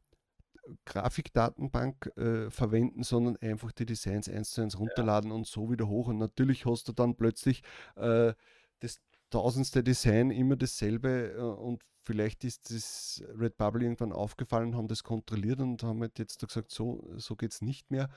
Grafikdatenbank 0.87 2.13
äh, 2.17 2.51
verwenden, 2.51 3.03
sondern 3.03 3.37
einfach 3.37 3.73
die 3.73 3.87
Designs 3.87 4.29
eins 4.29 4.51
zu 4.51 4.63
eins 4.63 4.79
runterladen 4.79 5.31
ja. 5.31 5.37
und 5.37 5.47
so 5.47 5.71
wieder 5.71 5.89
hoch. 5.89 6.09
Und 6.09 6.19
natürlich 6.19 6.67
hast 6.67 6.89
du 6.89 6.93
dann 6.93 7.17
plötzlich 7.17 7.63
äh, 7.97 8.33
das 8.81 9.01
tausendste 9.35 9.83
Design 9.83 10.31
immer 10.31 10.55
dasselbe 10.55 11.35
äh, 11.37 11.41
und 11.41 11.83
vielleicht 12.05 12.45
ist 12.45 12.71
das 12.71 13.25
Red 13.37 13.57
Bubble 13.57 13.83
irgendwann 13.83 14.13
aufgefallen, 14.13 14.77
haben 14.77 14.87
das 14.87 15.03
kontrolliert 15.03 15.61
und 15.61 15.83
haben 15.83 16.01
halt 16.01 16.19
jetzt 16.21 16.39
gesagt, 16.47 16.71
so, 16.71 17.13
so 17.17 17.35
geht 17.35 17.51
es 17.51 17.61
nicht 17.61 17.91
mehr. 17.91 18.11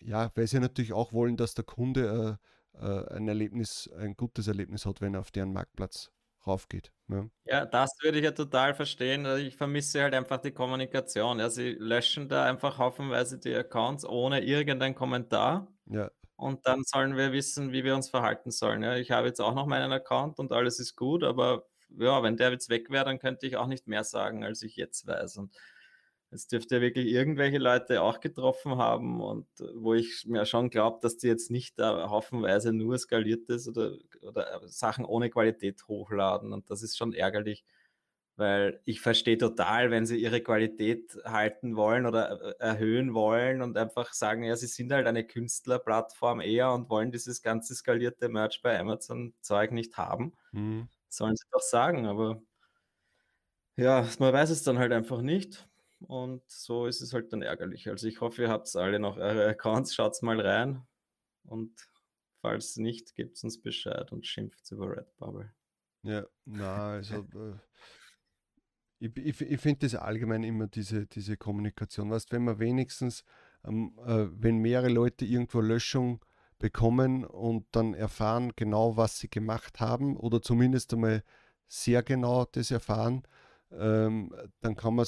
Ja, 0.00 0.30
weil 0.34 0.46
sie 0.46 0.58
natürlich 0.58 0.92
auch 0.94 1.12
wollen, 1.12 1.36
dass 1.36 1.54
der 1.54 1.64
Kunde 1.64 2.38
äh, 2.74 2.86
äh, 2.86 3.14
ein 3.14 3.28
Erlebnis, 3.28 3.90
ein 3.98 4.16
gutes 4.16 4.48
Erlebnis 4.48 4.86
hat, 4.86 5.02
wenn 5.02 5.14
er 5.14 5.20
auf 5.20 5.30
deren 5.30 5.52
Marktplatz 5.52 6.10
raufgeht. 6.46 6.92
Ja. 7.08 7.16
Ne? 7.16 7.30
ja, 7.44 7.66
das 7.66 7.90
würde 8.02 8.18
ich 8.18 8.24
ja 8.24 8.30
total 8.30 8.74
verstehen. 8.74 9.26
Also 9.26 9.44
ich 9.44 9.56
vermisse 9.56 10.02
halt 10.02 10.14
einfach 10.14 10.38
die 10.38 10.52
Kommunikation. 10.52 11.40
Ja, 11.40 11.50
sie 11.50 11.72
löschen 11.72 12.28
da 12.28 12.44
einfach 12.44 12.78
haufenweise 12.78 13.38
die 13.38 13.54
Accounts 13.54 14.06
ohne 14.06 14.42
irgendeinen 14.42 14.94
Kommentar. 14.94 15.68
Ja. 15.86 16.10
Und 16.36 16.66
dann 16.66 16.82
sollen 16.84 17.16
wir 17.16 17.32
wissen, 17.32 17.72
wie 17.72 17.84
wir 17.84 17.94
uns 17.94 18.10
verhalten 18.10 18.50
sollen. 18.50 18.82
Ja, 18.82 18.96
ich 18.96 19.10
habe 19.10 19.26
jetzt 19.26 19.40
auch 19.40 19.54
noch 19.54 19.66
meinen 19.66 19.92
Account 19.92 20.38
und 20.38 20.52
alles 20.52 20.78
ist 20.80 20.96
gut, 20.96 21.24
aber 21.24 21.66
ja, 21.98 22.22
wenn 22.22 22.36
der 22.36 22.50
jetzt 22.52 22.68
weg 22.68 22.90
wäre, 22.90 23.04
dann 23.06 23.18
könnte 23.18 23.46
ich 23.46 23.56
auch 23.56 23.66
nicht 23.66 23.86
mehr 23.86 24.04
sagen, 24.04 24.44
als 24.44 24.62
ich 24.62 24.76
jetzt 24.76 25.06
weiß. 25.06 25.38
Und 25.38 25.54
es 26.30 26.48
dürfte 26.48 26.76
ja 26.76 26.80
wirklich 26.80 27.06
irgendwelche 27.06 27.58
Leute 27.58 28.02
auch 28.02 28.20
getroffen 28.20 28.76
haben 28.78 29.20
und 29.20 29.46
äh, 29.60 29.64
wo 29.74 29.94
ich 29.94 30.26
mir 30.26 30.44
schon 30.46 30.70
glaube, 30.70 30.98
dass 31.02 31.16
die 31.16 31.28
jetzt 31.28 31.50
nicht 31.50 31.78
da 31.78 32.10
haufenweise 32.10 32.72
nur 32.72 32.98
skaliertes 32.98 33.68
oder, 33.68 33.96
oder 34.22 34.62
äh, 34.62 34.68
Sachen 34.68 35.04
ohne 35.04 35.30
Qualität 35.30 35.86
hochladen. 35.88 36.52
Und 36.52 36.70
das 36.70 36.82
ist 36.82 36.98
schon 36.98 37.12
ärgerlich, 37.14 37.64
weil 38.36 38.80
ich 38.84 39.00
verstehe 39.00 39.38
total, 39.38 39.90
wenn 39.90 40.06
sie 40.06 40.16
ihre 40.18 40.42
Qualität 40.42 41.18
halten 41.24 41.76
wollen 41.76 42.06
oder 42.06 42.40
äh, 42.40 42.54
erhöhen 42.58 43.14
wollen 43.14 43.62
und 43.62 43.76
einfach 43.76 44.12
sagen, 44.12 44.44
ja, 44.44 44.56
sie 44.56 44.66
sind 44.66 44.92
halt 44.92 45.06
eine 45.06 45.26
Künstlerplattform 45.26 46.40
eher 46.40 46.72
und 46.72 46.90
wollen 46.90 47.10
dieses 47.12 47.42
ganze 47.42 47.74
skalierte 47.74 48.28
Merch 48.28 48.60
bei 48.62 48.78
Amazon-Zeug 48.78 49.72
nicht 49.72 49.96
haben. 49.96 50.34
Mhm. 50.52 50.88
Sollen 51.08 51.36
sie 51.36 51.46
doch 51.50 51.62
sagen, 51.62 52.06
aber 52.06 52.42
ja, 53.76 54.06
man 54.18 54.32
weiß 54.32 54.50
es 54.50 54.62
dann 54.62 54.78
halt 54.78 54.92
einfach 54.92 55.20
nicht. 55.20 55.68
Und 56.00 56.42
so 56.46 56.86
ist 56.86 57.00
es 57.00 57.12
halt 57.12 57.32
dann 57.32 57.42
ärgerlich. 57.42 57.88
Also 57.88 58.06
ich 58.06 58.20
hoffe, 58.20 58.42
ihr 58.42 58.48
habt 58.48 58.74
alle 58.76 58.98
noch 58.98 59.16
eure 59.16 59.46
Accounts, 59.46 59.94
schaut 59.94 60.20
mal 60.22 60.40
rein. 60.40 60.82
Und 61.44 61.74
falls 62.40 62.76
nicht, 62.76 63.14
gebt 63.14 63.42
uns 63.42 63.60
Bescheid 63.60 64.12
und 64.12 64.26
schimpft 64.26 64.70
über 64.70 64.96
Redbubble. 64.96 65.52
Ja, 66.02 66.26
na, 66.44 66.92
also 66.92 67.16
äh, 67.16 67.58
ich, 69.06 69.16
ich, 69.16 69.40
ich 69.40 69.60
finde 69.60 69.86
das 69.86 69.94
allgemein 69.94 70.42
immer 70.42 70.66
diese, 70.66 71.06
diese 71.06 71.36
Kommunikation. 71.36 72.10
Weißt, 72.10 72.32
wenn 72.32 72.44
man 72.44 72.58
wenigstens, 72.58 73.24
ähm, 73.64 73.98
äh, 74.06 74.26
wenn 74.30 74.58
mehrere 74.58 74.88
Leute 74.88 75.24
irgendwo 75.24 75.60
Löschung 75.60 76.24
bekommen 76.58 77.24
und 77.24 77.66
dann 77.72 77.94
erfahren 77.94 78.52
genau, 78.56 78.96
was 78.96 79.18
sie 79.18 79.28
gemacht 79.28 79.80
haben 79.80 80.16
oder 80.16 80.40
zumindest 80.40 80.94
einmal 80.94 81.22
sehr 81.68 82.02
genau 82.02 82.44
das 82.44 82.70
erfahren, 82.70 83.22
ähm, 83.72 84.32
dann 84.60 84.76
kann, 84.76 84.98
äh, 84.98 85.04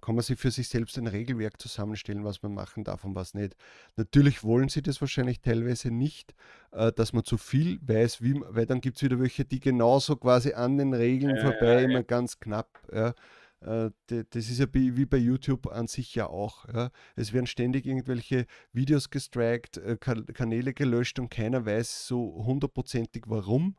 kann 0.00 0.14
man 0.14 0.22
sich 0.22 0.38
für 0.38 0.50
sich 0.50 0.68
selbst 0.68 0.96
ein 0.98 1.06
Regelwerk 1.06 1.60
zusammenstellen, 1.60 2.24
was 2.24 2.42
man 2.42 2.54
machen 2.54 2.84
darf 2.84 3.04
und 3.04 3.14
was 3.14 3.34
nicht. 3.34 3.56
Natürlich 3.96 4.44
wollen 4.44 4.68
sie 4.68 4.82
das 4.82 5.00
wahrscheinlich 5.00 5.40
teilweise 5.40 5.90
nicht, 5.90 6.34
äh, 6.72 6.92
dass 6.92 7.12
man 7.12 7.24
zu 7.24 7.36
viel 7.36 7.78
weiß, 7.82 8.22
wie, 8.22 8.40
weil 8.48 8.66
dann 8.66 8.80
gibt 8.80 8.96
es 8.96 9.02
wieder 9.02 9.20
welche, 9.20 9.44
die 9.44 9.60
genauso 9.60 10.16
quasi 10.16 10.52
an 10.52 10.78
den 10.78 10.94
Regeln 10.94 11.36
ja, 11.36 11.42
vorbei, 11.42 11.74
ja, 11.74 11.80
ja. 11.80 11.84
immer 11.88 12.02
ganz 12.02 12.38
knapp. 12.38 12.80
Ja. 12.92 13.14
Äh, 13.60 13.90
das 14.06 14.48
ist 14.48 14.60
ja 14.60 14.66
wie 14.72 15.04
bei 15.04 15.16
YouTube 15.16 15.66
an 15.66 15.88
sich 15.88 16.14
ja 16.14 16.28
auch. 16.28 16.66
Ja. 16.72 16.90
Es 17.16 17.32
werden 17.32 17.46
ständig 17.46 17.86
irgendwelche 17.86 18.46
Videos 18.72 19.10
gestrikt, 19.10 19.80
Kanäle 20.00 20.72
gelöscht 20.74 21.18
und 21.18 21.28
keiner 21.28 21.66
weiß 21.66 22.06
so 22.06 22.44
hundertprozentig 22.46 23.24
warum. 23.26 23.76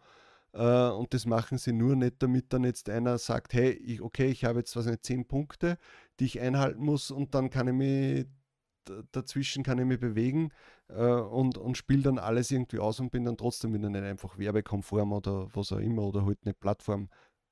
Uh, 0.52 0.96
und 0.98 1.14
das 1.14 1.28
machen 1.28 1.60
sie 1.60 1.74
nur 1.74 1.96
nicht, 1.96 2.16
damit 2.24 2.52
dann 2.52 2.64
jetzt 2.64 2.90
einer 2.90 3.20
sagt, 3.20 3.54
hey, 3.54 3.70
ich, 3.70 4.02
okay, 4.02 4.30
ich 4.30 4.46
habe 4.46 4.60
jetzt 4.60 4.76
was 4.76 4.88
nicht 4.88 5.06
zehn 5.06 5.28
Punkte, 5.28 5.78
die 6.20 6.26
ich 6.26 6.40
einhalten 6.40 6.84
muss 6.84 7.12
und 7.12 7.36
dann 7.36 7.52
kann 7.52 7.68
ich 7.68 7.74
mich 7.74 8.26
dazwischen 9.12 9.64
kann 9.64 9.78
ich 9.78 9.86
mich 9.86 10.00
bewegen 10.00 10.52
uh, 10.90 11.22
und, 11.22 11.58
und 11.58 11.78
spiele 11.78 12.02
dann 12.02 12.18
alles 12.18 12.50
irgendwie 12.52 12.80
aus 12.80 13.00
und 13.00 13.12
bin 13.12 13.26
dann 13.26 13.38
trotzdem 13.38 13.74
wieder 13.74 13.90
nicht 13.90 14.04
einfach 14.04 14.38
werbekonform 14.38 15.14
oder 15.14 15.48
was 15.54 15.72
auch 15.72 15.78
immer 15.78 16.04
oder 16.04 16.26
halt 16.26 16.44
nicht 16.46 16.60
Plattform, 16.60 17.10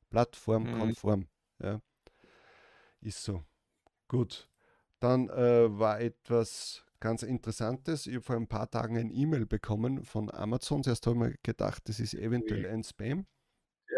plattformkonform. 0.09 1.19
Mhm. 1.19 1.27
Ja. 1.61 1.81
Ist 3.01 3.23
so. 3.23 3.43
Gut. 4.07 4.49
Dann 4.99 5.29
äh, 5.29 5.77
war 5.77 6.01
etwas 6.01 6.83
ganz 6.99 7.23
Interessantes. 7.23 8.07
Ich 8.07 8.15
habe 8.15 8.23
vor 8.23 8.35
ein 8.35 8.47
paar 8.47 8.69
Tagen 8.69 8.97
ein 8.97 9.11
E-Mail 9.11 9.45
bekommen 9.45 10.03
von 10.03 10.31
Amazon. 10.31 10.83
Zuerst 10.83 11.05
habe 11.07 11.15
ich 11.15 11.21
mir 11.21 11.35
gedacht, 11.43 11.87
das 11.87 11.99
ist 11.99 12.13
eventuell 12.13 12.67
ein 12.67 12.83
Spam. 12.83 13.25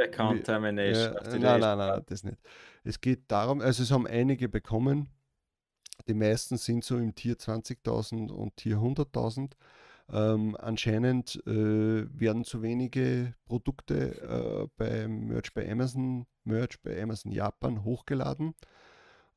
Account 0.01 0.45
Termination. 0.45 1.13
Ja, 1.13 1.37
nein, 1.37 1.59
nein, 1.59 1.77
nein, 1.77 2.03
das 2.05 2.23
nicht. 2.23 2.37
Es 2.83 3.01
geht 3.01 3.23
darum, 3.27 3.61
also 3.61 3.83
es 3.83 3.91
haben 3.91 4.07
einige 4.07 4.47
bekommen. 4.47 5.09
Die 6.07 6.13
meisten 6.13 6.57
sind 6.57 6.83
so 6.83 6.97
im 6.97 7.15
Tier 7.15 7.35
20.000 7.35 8.31
und 8.31 8.55
Tier 8.57 8.77
100.000. 8.77 9.51
Ähm, 10.11 10.55
anscheinend 10.59 11.35
äh, 11.45 12.19
werden 12.19 12.43
zu 12.43 12.61
wenige 12.63 13.35
Produkte 13.45 14.21
äh, 14.21 14.67
beim 14.77 15.27
Merch 15.27 15.53
bei 15.53 15.69
Amazon, 15.69 16.25
Merch 16.45 16.81
bei 16.81 17.01
Amazon 17.01 17.31
Japan 17.31 17.83
hochgeladen. 17.83 18.55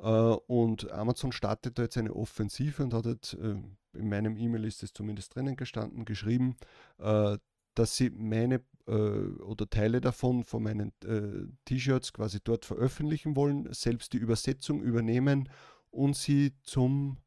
Äh, 0.02 0.06
und 0.06 0.90
Amazon 0.90 1.32
startet 1.32 1.78
da 1.78 1.82
jetzt 1.82 1.96
eine 1.96 2.14
Offensive 2.14 2.82
und 2.82 2.92
hat 2.92 3.06
jetzt, 3.06 3.34
äh, 3.34 3.54
in 3.94 4.08
meinem 4.08 4.36
E-Mail 4.36 4.64
ist 4.64 4.82
es 4.82 4.92
zumindest 4.92 5.34
drinnen 5.34 5.56
gestanden, 5.56 6.04
geschrieben, 6.04 6.56
äh, 6.98 7.38
dass 7.74 7.96
sie 7.96 8.10
meine 8.10 8.60
oder 8.84 9.70
Teile 9.70 10.00
davon 10.00 10.42
von 10.42 10.64
meinen 10.64 10.92
T-Shirts 11.66 12.12
quasi 12.12 12.40
dort 12.42 12.64
veröffentlichen 12.64 13.36
wollen, 13.36 13.72
selbst 13.72 14.12
die 14.12 14.16
Übersetzung 14.16 14.82
übernehmen 14.82 15.48
und 15.92 16.16
sie 16.16 16.52
zum 16.64 17.18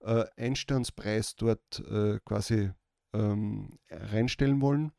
Einstandspreis 0.00 1.34
dort 1.34 1.82
quasi 2.24 2.70
ähm, 3.12 3.80
reinstellen 3.90 4.60
wollen, 4.60 4.92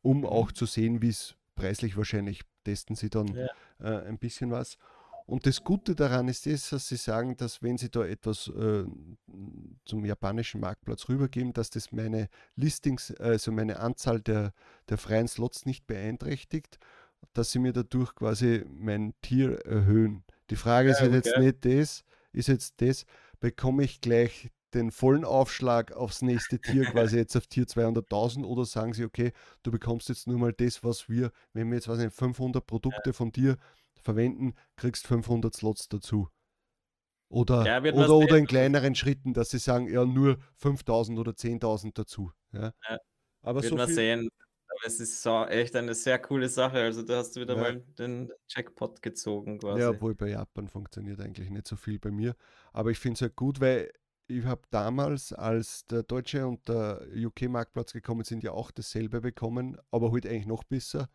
um 0.00 0.20
mhm. 0.20 0.24
auch 0.24 0.52
zu 0.52 0.64
sehen, 0.64 1.02
wie 1.02 1.10
es 1.10 1.36
preislich 1.54 1.98
wahrscheinlich 1.98 2.40
testen 2.64 2.96
sie 2.96 3.10
dann 3.10 3.28
ja. 3.28 4.00
ein 4.04 4.18
bisschen 4.18 4.50
was. 4.50 4.78
Und 5.26 5.46
das 5.46 5.62
Gute 5.62 5.94
daran 5.94 6.28
ist 6.28 6.46
das, 6.46 6.70
dass 6.70 6.88
sie 6.88 6.96
sagen, 6.96 7.36
dass 7.36 7.62
wenn 7.62 7.78
sie 7.78 7.90
da 7.90 8.04
etwas 8.04 8.48
äh, 8.48 8.84
zum 9.84 10.04
japanischen 10.04 10.60
Marktplatz 10.60 11.08
rübergeben, 11.08 11.52
dass 11.52 11.70
das 11.70 11.92
meine 11.92 12.28
Listings, 12.56 13.14
also 13.14 13.52
meine 13.52 13.78
Anzahl 13.78 14.20
der, 14.20 14.52
der 14.88 14.98
freien 14.98 15.28
Slots 15.28 15.64
nicht 15.64 15.86
beeinträchtigt, 15.86 16.78
dass 17.32 17.52
sie 17.52 17.60
mir 17.60 17.72
dadurch 17.72 18.14
quasi 18.14 18.64
mein 18.68 19.14
Tier 19.22 19.64
erhöhen. 19.64 20.24
Die 20.50 20.56
Frage 20.56 20.88
ja, 20.88 20.94
ist 20.94 21.00
halt 21.00 21.12
jetzt 21.12 21.38
nicht 21.38 21.64
das, 21.64 22.04
ist 22.32 22.48
jetzt 22.48 22.80
das, 22.80 23.06
bekomme 23.40 23.84
ich 23.84 24.00
gleich 24.00 24.50
den 24.74 24.90
vollen 24.90 25.24
Aufschlag 25.24 25.92
aufs 25.92 26.22
nächste 26.22 26.58
Tier, 26.58 26.84
quasi 26.84 27.16
jetzt 27.16 27.36
auf 27.36 27.46
Tier 27.46 27.66
200.000 27.66 28.44
oder 28.44 28.64
sagen 28.64 28.94
sie, 28.94 29.04
okay, 29.04 29.32
du 29.62 29.70
bekommst 29.70 30.08
jetzt 30.08 30.26
nur 30.26 30.38
mal 30.38 30.52
das, 30.52 30.82
was 30.82 31.08
wir, 31.08 31.30
wenn 31.52 31.68
wir 31.68 31.76
jetzt 31.76 31.88
was 31.88 32.02
500 32.02 32.66
Produkte 32.66 33.10
ja. 33.10 33.12
von 33.12 33.32
dir 33.32 33.56
verwenden, 34.02 34.54
kriegst 34.76 35.06
500 35.06 35.54
Slots 35.54 35.88
dazu. 35.88 36.28
Oder, 37.28 37.64
ja, 37.64 37.78
oder, 37.80 38.14
oder 38.14 38.36
in 38.36 38.46
kleineren 38.46 38.94
Schritten, 38.94 39.32
dass 39.32 39.50
sie 39.50 39.58
sagen, 39.58 39.88
ja, 39.88 40.04
nur 40.04 40.38
5000 40.56 41.18
oder 41.18 41.32
10.000 41.32 41.92
dazu. 41.94 42.30
Ja. 42.52 42.74
ja. 42.88 42.98
Aber 43.40 43.62
wird 43.62 43.70
so 43.70 43.76
man 43.76 43.86
viel, 43.86 43.94
sehen. 43.94 44.28
Aber 44.68 44.86
es 44.86 45.00
ist 45.00 45.22
so 45.22 45.44
echt 45.46 45.74
eine 45.74 45.94
sehr 45.94 46.18
coole 46.18 46.48
Sache. 46.48 46.78
Also 46.78 47.02
da 47.02 47.18
hast 47.18 47.34
du 47.34 47.40
wieder 47.40 47.56
ja. 47.56 47.62
mal 47.62 47.80
den 47.98 48.30
Jackpot 48.48 49.00
gezogen 49.00 49.58
quasi. 49.58 49.80
Ja, 49.80 49.90
obwohl 49.90 50.14
bei 50.14 50.28
Japan 50.28 50.68
funktioniert 50.68 51.20
eigentlich 51.20 51.48
nicht 51.48 51.66
so 51.66 51.76
viel 51.76 51.98
bei 51.98 52.10
mir. 52.10 52.34
Aber 52.72 52.90
ich 52.90 52.98
finde 52.98 53.14
es 53.14 53.22
halt 53.22 53.36
gut, 53.36 53.60
weil 53.60 53.90
ich 54.26 54.44
habe 54.44 54.62
damals, 54.70 55.32
als 55.32 55.86
der 55.86 56.02
deutsche 56.02 56.46
und 56.46 56.68
der 56.68 57.06
UK-Marktplatz 57.14 57.92
gekommen 57.92 58.24
sind, 58.24 58.42
ja 58.42 58.52
auch 58.52 58.70
dasselbe 58.70 59.20
bekommen, 59.20 59.76
aber 59.90 60.10
heute 60.10 60.28
halt 60.28 60.36
eigentlich 60.36 60.46
noch 60.46 60.64
besser. 60.64 61.08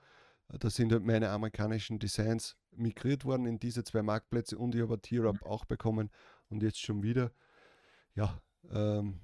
Da 0.49 0.69
sind 0.69 0.91
halt 0.91 1.03
meine 1.03 1.29
amerikanischen 1.29 1.99
Designs 1.99 2.55
migriert 2.77 3.25
worden 3.25 3.45
in 3.45 3.59
diese 3.59 3.83
zwei 3.83 4.01
Marktplätze 4.01 4.57
und 4.57 4.75
ich 4.75 4.81
habe 4.81 4.99
T-Rap 4.99 5.43
auch 5.43 5.65
bekommen 5.65 6.09
und 6.49 6.63
jetzt 6.63 6.79
schon 6.79 7.03
wieder. 7.03 7.31
Ja, 8.15 8.41
ähm, 8.71 9.21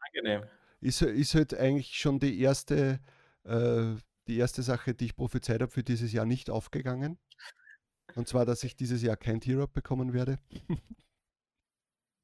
angenehm. 0.00 0.44
Ist, 0.80 1.02
ist 1.02 1.34
halt 1.34 1.54
eigentlich 1.54 1.96
schon 1.96 2.18
die 2.18 2.40
erste, 2.40 3.00
äh, 3.44 3.94
die 4.26 4.36
erste 4.36 4.62
Sache, 4.62 4.94
die 4.94 5.06
ich 5.06 5.16
prophezeit 5.16 5.62
habe 5.62 5.72
für 5.72 5.82
dieses 5.82 6.12
Jahr 6.12 6.26
nicht 6.26 6.50
aufgegangen. 6.50 7.18
Und 8.14 8.28
zwar, 8.28 8.46
dass 8.46 8.62
ich 8.64 8.76
dieses 8.76 9.02
Jahr 9.02 9.16
kein 9.16 9.40
T-Rap 9.40 9.72
bekommen 9.72 10.12
werde. 10.12 10.38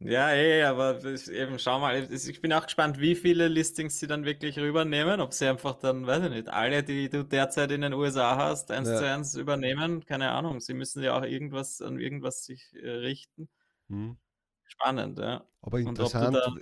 Ja, 0.04 0.30
ey, 0.30 0.62
aber 0.62 1.02
eben, 1.04 1.58
schau 1.58 1.78
mal, 1.78 2.08
ich 2.12 2.40
bin 2.40 2.52
auch 2.52 2.64
gespannt, 2.64 2.98
wie 2.98 3.14
viele 3.14 3.48
Listings 3.48 4.00
sie 4.00 4.06
dann 4.06 4.24
wirklich 4.24 4.58
rübernehmen, 4.58 5.20
ob 5.20 5.32
sie 5.32 5.46
einfach 5.46 5.74
dann, 5.74 6.06
weiß 6.06 6.24
ich 6.24 6.30
nicht, 6.30 6.48
alle, 6.48 6.82
die 6.82 7.08
du 7.08 7.24
derzeit 7.24 7.70
in 7.70 7.82
den 7.82 7.92
USA 7.92 8.36
hast, 8.36 8.70
eins 8.70 8.88
ja. 8.88 8.96
zu 8.96 9.08
eins 9.08 9.34
übernehmen, 9.34 10.04
keine 10.04 10.30
Ahnung, 10.30 10.60
sie 10.60 10.74
müssen 10.74 11.02
ja 11.02 11.16
auch 11.16 11.22
irgendwas 11.22 11.80
an 11.80 12.00
irgendwas 12.00 12.44
sich 12.44 12.72
äh, 12.74 12.90
richten. 12.90 13.48
Hm. 13.88 14.16
Spannend, 14.64 15.18
ja. 15.18 15.46
Aber 15.60 15.78
interessant. 15.78 16.36
Dann, 16.36 16.58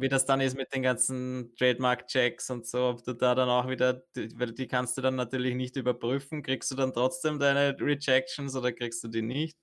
wie 0.00 0.08
das 0.08 0.24
dann 0.24 0.40
ist 0.40 0.56
mit 0.56 0.72
den 0.74 0.82
ganzen 0.82 1.54
Trademark-Checks 1.56 2.50
und 2.50 2.66
so, 2.66 2.88
ob 2.88 3.04
du 3.04 3.12
da 3.12 3.34
dann 3.34 3.48
auch 3.48 3.68
wieder, 3.68 4.02
weil 4.34 4.52
die 4.52 4.66
kannst 4.66 4.96
du 4.96 5.02
dann 5.02 5.16
natürlich 5.16 5.54
nicht 5.54 5.76
überprüfen, 5.76 6.42
kriegst 6.42 6.70
du 6.70 6.74
dann 6.74 6.92
trotzdem 6.92 7.38
deine 7.38 7.76
Rejections 7.78 8.56
oder 8.56 8.72
kriegst 8.72 9.04
du 9.04 9.08
die 9.08 9.22
nicht? 9.22 9.56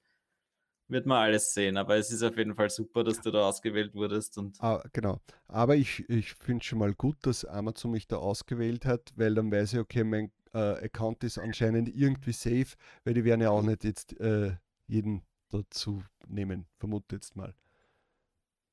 Wird 0.87 1.05
man 1.05 1.17
alles 1.17 1.53
sehen, 1.53 1.77
aber 1.77 1.95
es 1.97 2.11
ist 2.11 2.23
auf 2.23 2.37
jeden 2.37 2.55
Fall 2.55 2.69
super, 2.69 3.03
dass 3.03 3.21
du 3.21 3.31
da 3.31 3.47
ausgewählt 3.47 3.93
wurdest. 3.95 4.37
Und 4.37 4.61
ah, 4.61 4.83
genau. 4.91 5.19
Aber 5.47 5.75
ich, 5.75 6.07
ich 6.09 6.33
finde 6.33 6.63
schon 6.63 6.79
mal 6.79 6.93
gut, 6.93 7.17
dass 7.21 7.45
Amazon 7.45 7.91
mich 7.91 8.07
da 8.07 8.17
ausgewählt 8.17 8.85
hat, 8.85 9.11
weil 9.15 9.35
dann 9.35 9.51
weiß 9.51 9.73
ich, 9.73 9.79
okay, 9.79 10.03
mein 10.03 10.31
äh, 10.53 10.85
Account 10.85 11.23
ist 11.23 11.37
anscheinend 11.37 11.89
irgendwie 11.89 12.33
safe, 12.33 12.75
weil 13.03 13.13
die 13.13 13.23
werden 13.23 13.41
ja 13.41 13.49
auch 13.49 13.63
nicht 13.63 13.83
jetzt 13.83 14.19
äh, 14.19 14.55
jeden 14.87 15.23
dazu 15.49 16.03
nehmen, 16.27 16.67
vermute 16.77 17.15
jetzt 17.15 17.35
mal. 17.35 17.53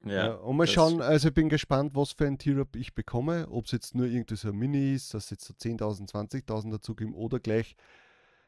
Ja, 0.05 0.12
ja, 0.12 0.35
und 0.35 0.57
mal 0.57 0.66
schauen, 0.66 1.03
also 1.03 1.29
ich 1.29 1.35
bin 1.35 1.51
gespannt, 1.51 1.94
was 1.94 2.12
für 2.12 2.27
ein 2.27 2.38
T-Rap 2.38 2.75
ich 2.75 2.94
bekomme, 2.94 3.46
ob 3.51 3.66
es 3.66 3.73
jetzt 3.73 3.94
nur 3.94 4.07
irgendwie 4.07 4.37
so 4.37 4.49
ein 4.49 4.57
Mini 4.57 4.94
ist, 4.94 5.12
dass 5.12 5.29
jetzt 5.29 5.44
so 5.44 5.53
10.000, 5.53 6.11
20.000 6.11 6.70
dazu 6.70 6.94
geben 6.94 7.14
oder 7.14 7.38
gleich 7.38 7.77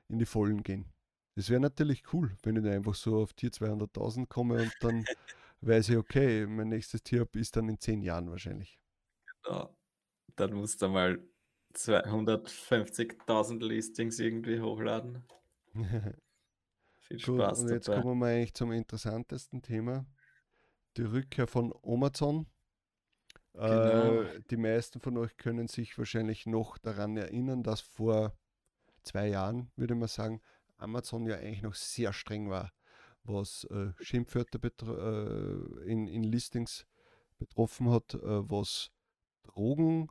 in 0.09 0.19
die 0.19 0.25
Vollen 0.25 0.63
gehen. 0.63 0.87
Das 1.35 1.49
wäre 1.49 1.61
natürlich 1.61 2.13
cool, 2.13 2.37
wenn 2.43 2.57
ich 2.57 2.71
einfach 2.71 2.95
so 2.95 3.23
auf 3.23 3.33
Tier 3.33 3.51
200.000 3.51 4.27
komme 4.27 4.63
und 4.63 4.75
dann 4.81 5.05
weiß 5.63 5.91
ich, 5.91 5.97
okay, 5.97 6.47
mein 6.47 6.69
nächstes 6.69 7.03
Tier 7.03 7.27
ist 7.35 7.57
dann 7.57 7.69
in 7.69 7.79
zehn 7.79 8.03
Jahren 8.03 8.31
wahrscheinlich. 8.31 8.79
Genau. 9.43 9.75
Dann 10.37 10.53
musst 10.53 10.83
du 10.83 10.89
mal 10.89 11.23
250.000 11.75 13.65
Listings 13.65 14.19
irgendwie 14.19 14.61
hochladen. 14.61 15.25
Viel 17.01 17.19
Spaß 17.19 17.59
Gut, 17.59 17.67
und 17.67 17.75
jetzt 17.75 17.89
dabei. 17.89 18.03
kommen 18.03 18.21
wir 18.21 18.27
eigentlich 18.27 18.55
zum 18.55 18.73
interessantesten 18.73 19.63
Thema. 19.63 20.07
Die 20.97 21.03
Rückkehr 21.03 21.47
von 21.47 21.75
Amazon. 21.83 22.47
Genau. 23.55 24.23
Äh, 24.23 24.41
die 24.51 24.57
meisten 24.57 25.01
von 25.01 25.17
euch 25.19 25.37
können 25.37 25.69
sich 25.69 25.97
wahrscheinlich 25.99 26.47
noch 26.47 26.79
daran 26.79 27.17
erinnern, 27.17 27.63
dass 27.63 27.81
vor 27.81 28.37
zwei 29.03 29.29
Jahren, 29.29 29.71
würde 29.77 29.95
man 29.95 30.09
sagen, 30.09 30.41
Amazon 30.83 31.27
ja 31.27 31.37
eigentlich 31.37 31.63
noch 31.63 31.75
sehr 31.75 32.13
streng 32.13 32.51
war, 32.51 32.73
was 33.25 33.65
äh, 33.65 33.93
Schimpfwörter 34.01 34.59
äh, 34.63 35.91
in, 35.91 36.07
in 36.09 36.25
Listings 36.25 36.87
betroffen 37.39 37.91
hat, 37.91 38.15
äh, 38.15 38.51
was 38.51 38.91
Drogen 39.43 40.09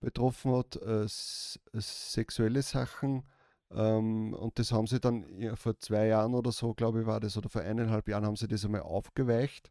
betroffen 0.00 0.52
hat, 0.52 0.76
äh, 0.76 1.04
sexuelle 1.06 2.62
Sachen. 2.62 3.24
Ähm, 3.70 4.34
und 4.34 4.58
das 4.58 4.72
haben 4.72 4.86
sie 4.86 5.00
dann 5.00 5.26
ja, 5.38 5.56
vor 5.56 5.78
zwei 5.78 6.06
Jahren 6.06 6.34
oder 6.34 6.52
so, 6.52 6.74
glaube 6.74 7.00
ich, 7.00 7.06
war 7.06 7.20
das, 7.20 7.36
oder 7.36 7.48
vor 7.48 7.62
eineinhalb 7.62 8.08
Jahren 8.08 8.24
haben 8.24 8.36
sie 8.36 8.48
das 8.48 8.64
einmal 8.64 8.82
aufgeweicht. 8.82 9.70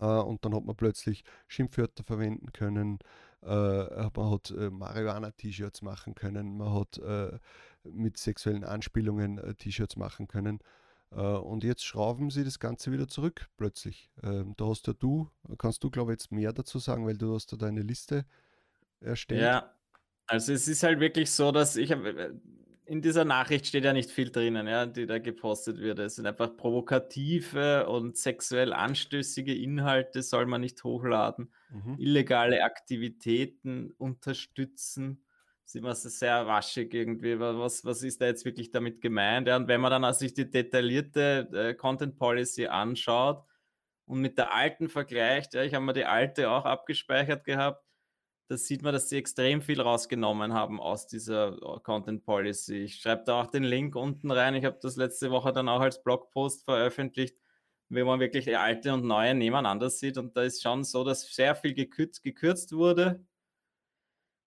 Äh, 0.00 0.06
und 0.06 0.44
dann 0.44 0.54
hat 0.54 0.64
man 0.64 0.76
plötzlich 0.76 1.24
Schimpfwörter 1.48 2.04
verwenden 2.04 2.52
können. 2.52 2.98
Äh, 3.44 4.10
man 4.16 4.30
hat 4.30 4.54
Marihuana-T-Shirts 4.56 5.82
machen 5.82 6.14
können. 6.14 6.56
Man 6.56 6.74
hat 6.74 7.00
mit 7.84 8.16
sexuellen 8.16 8.64
Anspielungen 8.64 9.38
äh, 9.38 9.54
T-Shirts 9.54 9.96
machen 9.96 10.28
können. 10.28 10.60
Äh, 11.10 11.20
und 11.20 11.64
jetzt 11.64 11.84
schrauben 11.84 12.30
sie 12.30 12.44
das 12.44 12.58
Ganze 12.58 12.92
wieder 12.92 13.08
zurück 13.08 13.48
plötzlich. 13.56 14.10
Ähm, 14.22 14.54
da 14.56 14.66
hast 14.66 14.86
ja 14.86 14.92
du, 14.92 15.30
kannst 15.58 15.84
du 15.84 15.90
glaube 15.90 16.12
ich 16.12 16.20
jetzt 16.20 16.32
mehr 16.32 16.52
dazu 16.52 16.78
sagen, 16.78 17.06
weil 17.06 17.16
du 17.16 17.34
hast 17.34 17.52
da 17.52 17.56
deine 17.56 17.82
Liste 17.82 18.24
erstellt. 19.00 19.42
Ja, 19.42 19.74
also 20.26 20.52
es 20.52 20.68
ist 20.68 20.82
halt 20.82 21.00
wirklich 21.00 21.30
so, 21.30 21.52
dass 21.52 21.76
ich 21.76 21.90
äh, 21.90 22.30
in 22.86 23.00
dieser 23.00 23.24
Nachricht 23.24 23.66
steht 23.66 23.84
ja 23.84 23.92
nicht 23.92 24.10
viel 24.10 24.30
drinnen, 24.30 24.66
ja, 24.66 24.86
die 24.86 25.06
da 25.06 25.18
gepostet 25.18 25.78
wird. 25.78 25.98
Es 25.98 26.16
sind 26.16 26.26
einfach 26.26 26.56
provokative 26.56 27.88
und 27.88 28.16
sexuell 28.16 28.72
anstößige 28.72 29.54
Inhalte, 29.54 30.22
soll 30.22 30.46
man 30.46 30.60
nicht 30.60 30.84
hochladen. 30.84 31.52
Mhm. 31.70 31.96
Illegale 31.98 32.62
Aktivitäten 32.62 33.92
unterstützen 33.98 35.24
ist 35.64 35.76
immer 35.76 35.94
sehr 35.94 36.46
waschig 36.46 36.92
irgendwie. 36.92 37.38
Was, 37.40 37.84
was 37.84 38.02
ist 38.02 38.20
da 38.20 38.26
jetzt 38.26 38.44
wirklich 38.44 38.70
damit 38.70 39.00
gemeint? 39.00 39.48
Ja, 39.48 39.56
und 39.56 39.68
wenn 39.68 39.80
man 39.80 39.90
dann 39.90 40.04
also 40.04 40.20
sich 40.20 40.34
die 40.34 40.50
detaillierte 40.50 41.48
äh, 41.52 41.74
Content 41.74 42.16
Policy 42.18 42.66
anschaut 42.66 43.44
und 44.06 44.20
mit 44.20 44.36
der 44.36 44.52
alten 44.52 44.88
vergleicht, 44.88 45.54
ja, 45.54 45.62
ich 45.62 45.74
habe 45.74 45.84
mir 45.84 45.94
die 45.94 46.04
alte 46.04 46.50
auch 46.50 46.64
abgespeichert 46.64 47.44
gehabt, 47.44 47.83
da 48.48 48.56
sieht 48.56 48.82
man, 48.82 48.92
dass 48.92 49.08
sie 49.08 49.16
extrem 49.16 49.62
viel 49.62 49.80
rausgenommen 49.80 50.52
haben 50.52 50.80
aus 50.80 51.06
dieser 51.06 51.56
äh, 51.56 51.80
Content 51.82 52.24
Policy. 52.24 52.84
Ich 52.84 52.96
schreibe 52.96 53.24
da 53.24 53.40
auch 53.40 53.46
den 53.46 53.64
Link 53.64 53.96
unten 53.96 54.30
rein. 54.30 54.54
Ich 54.54 54.64
habe 54.64 54.78
das 54.82 54.96
letzte 54.96 55.30
Woche 55.30 55.52
dann 55.52 55.68
auch 55.68 55.80
als 55.80 56.02
Blogpost 56.02 56.64
veröffentlicht, 56.64 57.36
wo 57.88 58.04
man 58.04 58.20
wirklich 58.20 58.56
alte 58.56 58.92
und 58.92 59.04
neue 59.04 59.34
nebeneinander 59.34 59.88
sieht. 59.90 60.18
Und 60.18 60.36
da 60.36 60.42
ist 60.42 60.62
schon 60.62 60.84
so, 60.84 61.04
dass 61.04 61.22
sehr 61.34 61.54
viel 61.54 61.74
gekürzt, 61.74 62.22
gekürzt 62.22 62.72
wurde 62.72 63.24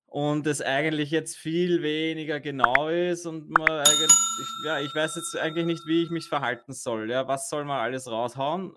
und 0.08 0.48
es 0.48 0.62
eigentlich 0.62 1.12
jetzt 1.12 1.36
viel 1.36 1.84
weniger 1.84 2.40
genau 2.40 2.88
ist 2.88 3.26
und 3.26 3.50
man 3.50 3.70
eigentlich, 3.70 4.12
ja, 4.66 4.80
ich 4.80 4.96
weiß 4.96 5.16
jetzt 5.18 5.38
eigentlich 5.38 5.66
nicht, 5.66 5.86
wie 5.86 6.04
ich 6.04 6.10
mich 6.10 6.30
verhalten 6.30 6.74
soll. 6.74 7.12
Ja, 7.12 7.28
was 7.28 7.50
soll 7.50 7.66
man 7.66 7.80
alles 7.80 8.10
raushauen? 8.10 8.74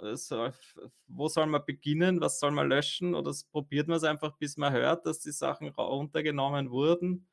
Wo 1.07 1.29
soll 1.29 1.47
man 1.47 1.65
beginnen? 1.65 2.21
Was 2.21 2.41
soll 2.41 2.51
man 2.51 2.69
löschen? 2.69 3.15
Oder 3.15 3.33
probiert 3.53 3.87
man 3.87 3.97
es 3.97 4.05
einfach, 4.05 4.37
bis 4.39 4.57
man 4.57 4.73
hört, 4.73 5.07
dass 5.07 5.21
die 5.21 5.33
Sachen 5.33 5.69
runtergenommen 5.69 6.71
wurden? 6.71 7.29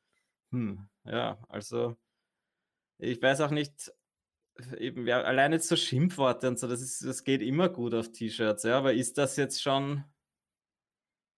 Hm, 0.51 0.87
ja, 1.03 1.39
also 1.49 1.97
ich 2.99 3.21
weiß 3.21 3.41
auch 3.41 3.51
nicht, 3.51 3.91
eben, 4.77 5.07
ja, 5.07 5.21
allein 5.21 5.53
jetzt 5.53 5.67
so 5.67 5.75
Schimpfworte 5.75 6.47
und 6.47 6.59
so, 6.59 6.67
das, 6.67 6.81
ist, 6.81 7.03
das 7.03 7.23
geht 7.23 7.41
immer 7.41 7.69
gut 7.69 7.93
auf 7.93 8.11
T-Shirts, 8.11 8.63
ja, 8.63 8.77
aber 8.77 8.93
ist 8.93 9.17
das 9.17 9.35
jetzt 9.37 9.61
schon 9.61 10.03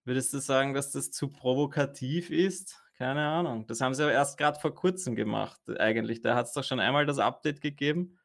Würdest 0.10 0.34
du 0.34 0.40
sagen, 0.40 0.74
dass 0.74 0.90
das 0.90 1.12
zu 1.12 1.28
provokativ 1.30 2.32
ist? 2.32 2.82
Keine 2.98 3.28
Ahnung. 3.28 3.68
Das 3.68 3.80
haben 3.80 3.94
sie 3.94 4.02
aber 4.02 4.12
erst 4.12 4.40
gerade 4.40 4.60
vor 4.60 4.74
kurzem 4.74 5.16
gemacht, 5.16 5.62
eigentlich. 5.78 6.24
Da 6.24 6.34
hat 6.34 6.48
es 6.48 6.54
doch 6.54 6.64
schon 6.64 6.80
einmal 6.80 7.06
das 7.06 7.20
Update 7.20 7.62
gegeben. 7.62 8.18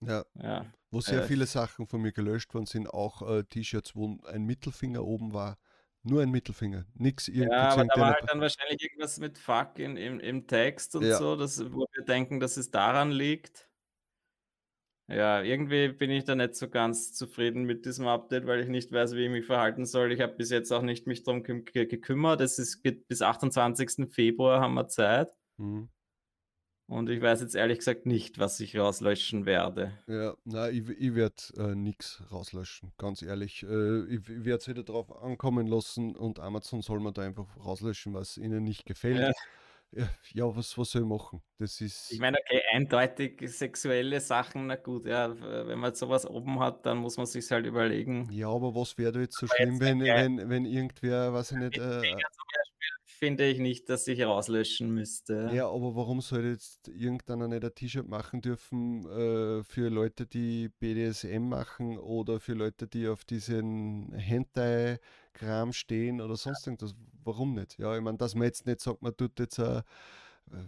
Ja. 0.00 0.26
ja. 0.34 0.66
Wo 0.90 1.00
sehr 1.00 1.22
äh, 1.22 1.26
viele 1.26 1.46
Sachen 1.46 1.86
von 1.86 2.02
mir 2.02 2.12
gelöscht 2.12 2.52
worden 2.52 2.66
sind, 2.66 2.88
auch 2.88 3.22
äh, 3.22 3.42
T-Shirts, 3.44 3.96
wo 3.96 4.18
ein 4.26 4.42
Mittelfinger 4.42 5.02
oben 5.02 5.32
war. 5.32 5.56
Nur 6.02 6.20
ein 6.20 6.30
Mittelfinger, 6.30 6.84
nichts 6.92 7.28
irgendwie. 7.28 7.56
Ja, 7.56 7.70
aber 7.70 7.86
da 7.86 7.98
war 7.98 8.12
halt 8.12 8.28
dann 8.28 8.42
wahrscheinlich 8.42 8.82
irgendwas 8.82 9.18
mit 9.18 9.38
Fuck 9.38 9.78
in, 9.78 9.96
im, 9.96 10.20
im 10.20 10.46
Text 10.46 10.94
und 10.94 11.04
ja. 11.04 11.16
so, 11.16 11.36
dass, 11.36 11.72
wo 11.72 11.86
wir 11.90 12.04
denken, 12.04 12.38
dass 12.38 12.58
es 12.58 12.70
daran 12.70 13.10
liegt. 13.10 13.66
Ja, 15.14 15.42
irgendwie 15.42 15.88
bin 15.88 16.10
ich 16.10 16.24
da 16.24 16.34
nicht 16.34 16.56
so 16.56 16.68
ganz 16.68 17.12
zufrieden 17.12 17.64
mit 17.64 17.84
diesem 17.84 18.06
Update, 18.06 18.46
weil 18.46 18.60
ich 18.60 18.68
nicht 18.68 18.92
weiß, 18.92 19.14
wie 19.14 19.26
ich 19.26 19.30
mich 19.30 19.44
verhalten 19.44 19.84
soll. 19.84 20.10
Ich 20.12 20.20
habe 20.20 20.34
bis 20.34 20.50
jetzt 20.50 20.72
auch 20.72 20.82
nicht 20.82 21.06
mich 21.06 21.22
darum 21.22 21.42
gekümmert. 21.42 22.40
Es 22.40 22.58
ist, 22.58 22.82
bis 22.82 23.20
28. 23.20 24.10
Februar 24.10 24.60
haben 24.60 24.74
wir 24.74 24.88
Zeit. 24.88 25.30
Mhm. 25.58 25.90
Und 26.86 27.08
ich 27.08 27.20
weiß 27.20 27.40
jetzt 27.40 27.54
ehrlich 27.54 27.78
gesagt 27.78 28.06
nicht, 28.06 28.38
was 28.38 28.58
ich 28.60 28.76
rauslöschen 28.76 29.46
werde. 29.46 29.92
Ja, 30.06 30.34
nein, 30.44 30.74
ich, 30.74 30.88
ich 30.88 31.14
werde 31.14 31.34
äh, 31.56 31.74
nichts 31.74 32.22
rauslöschen, 32.30 32.92
ganz 32.98 33.22
ehrlich. 33.22 33.62
Äh, 33.62 34.04
ich, 34.06 34.28
ich 34.28 34.44
werde 34.44 34.60
es 34.60 34.68
wieder 34.68 34.82
drauf 34.82 35.10
ankommen 35.22 35.66
lassen 35.66 36.16
und 36.16 36.40
Amazon 36.40 36.82
soll 36.82 37.00
man 37.00 37.14
da 37.14 37.22
einfach 37.22 37.46
rauslöschen, 37.56 38.14
was 38.14 38.36
ihnen 38.36 38.64
nicht 38.64 38.84
gefällt. 38.84 39.20
Ja 39.20 39.32
ja, 40.32 40.56
was, 40.56 40.76
was 40.76 40.90
soll 40.90 41.02
ich 41.02 41.08
machen? 41.08 41.42
Das 41.58 41.80
ist. 41.80 42.12
Ich 42.12 42.18
meine, 42.18 42.38
okay, 42.38 42.62
eindeutig 42.72 43.40
sexuelle 43.50 44.20
Sachen, 44.20 44.66
na 44.66 44.76
gut, 44.76 45.04
ja, 45.06 45.34
wenn 45.66 45.78
man 45.78 45.94
sowas 45.94 46.26
oben 46.26 46.58
hat, 46.60 46.86
dann 46.86 46.98
muss 46.98 47.16
man 47.16 47.26
sich 47.26 47.50
halt 47.50 47.66
überlegen. 47.66 48.28
Ja, 48.32 48.48
aber 48.48 48.74
was 48.74 48.96
wäre 48.98 49.12
da 49.12 49.20
jetzt 49.20 49.36
so 49.36 49.46
schlimm, 49.46 49.72
jetzt 49.72 49.80
wenn, 49.80 50.00
wenn, 50.00 50.48
wenn 50.48 50.64
irgendwer, 50.64 51.32
weiß 51.32 51.52
ich 51.52 51.58
nicht. 51.58 51.78
Äh, 51.78 52.02
finde 53.22 53.46
ich 53.46 53.60
nicht, 53.60 53.88
dass 53.88 54.08
ich 54.08 54.20
rauslöschen 54.20 54.92
müsste. 54.92 55.48
Ja, 55.54 55.68
aber 55.68 55.94
warum 55.94 56.20
soll 56.20 56.44
jetzt 56.44 56.88
irgendeiner 56.88 57.46
nicht 57.46 57.64
ein 57.64 57.72
T-Shirt 57.72 58.08
machen 58.08 58.40
dürfen 58.40 59.06
äh, 59.06 59.62
für 59.62 59.90
Leute, 59.90 60.26
die 60.26 60.70
BDSM 60.80 61.48
machen 61.48 61.98
oder 61.98 62.40
für 62.40 62.54
Leute, 62.54 62.88
die 62.88 63.06
auf 63.06 63.24
diesen 63.24 64.12
Hentai-Kram 65.32 65.72
stehen 65.72 66.20
oder 66.20 66.36
sonst 66.36 66.66
irgendwas? 66.66 66.94
Warum 67.24 67.54
nicht? 67.54 67.78
Ja, 67.78 67.94
ich 67.96 68.02
meine, 68.02 68.18
dass 68.18 68.34
man 68.34 68.44
jetzt 68.44 68.66
nicht 68.66 68.80
sagt, 68.80 69.02
man 69.02 69.16
tut 69.16 69.38
jetzt 69.38 69.58
ein 69.60 69.82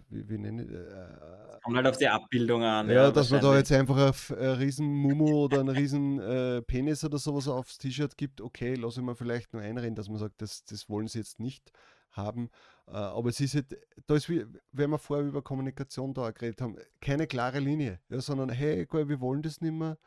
wie, 0.09 0.27
wie 0.29 0.37
nenne 0.37 0.63
ich 0.63 0.71
äh, 0.71 1.59
Kommt 1.61 1.75
halt 1.75 1.87
auf 1.87 1.97
die 1.97 2.07
Abbildung 2.07 2.63
an. 2.63 2.87
Ja, 2.87 2.95
ja 2.95 3.11
dass 3.11 3.29
man 3.29 3.41
da 3.41 3.55
jetzt 3.57 3.71
einfach 3.71 3.97
ein, 3.97 4.37
ein 4.37 4.51
riesen 4.53 4.87
Mumu 4.87 5.43
oder 5.43 5.59
einen 5.59 5.69
riesen 5.69 6.19
äh, 6.19 6.61
Penis 6.61 7.03
oder 7.03 7.17
sowas 7.17 7.47
aufs 7.47 7.77
T-Shirt 7.77 8.17
gibt, 8.17 8.41
okay, 8.41 8.75
lasse 8.75 9.01
ich 9.01 9.05
mir 9.05 9.15
vielleicht 9.15 9.53
nur 9.53 9.61
einreden, 9.61 9.95
dass 9.95 10.09
man 10.09 10.17
sagt, 10.17 10.41
das, 10.41 10.63
das 10.63 10.89
wollen 10.89 11.07
sie 11.07 11.19
jetzt 11.19 11.39
nicht 11.39 11.71
haben. 12.11 12.49
Äh, 12.87 12.91
aber 12.91 13.29
es 13.29 13.39
ist 13.39 13.55
halt, 13.55 13.77
da 14.07 14.15
ist 14.15 14.29
wie, 14.29 14.45
wenn 14.71 14.89
wir 14.89 14.97
vorher 14.97 15.25
über 15.25 15.41
Kommunikation 15.41 16.13
da 16.13 16.31
geredet 16.31 16.61
haben, 16.61 16.77
keine 17.01 17.27
klare 17.27 17.59
Linie, 17.59 17.99
ja, 18.09 18.21
sondern 18.21 18.49
hey, 18.49 18.87
wir 18.89 19.19
wollen 19.19 19.41
das 19.41 19.61
nicht 19.61 19.73
mehr. 19.73 19.97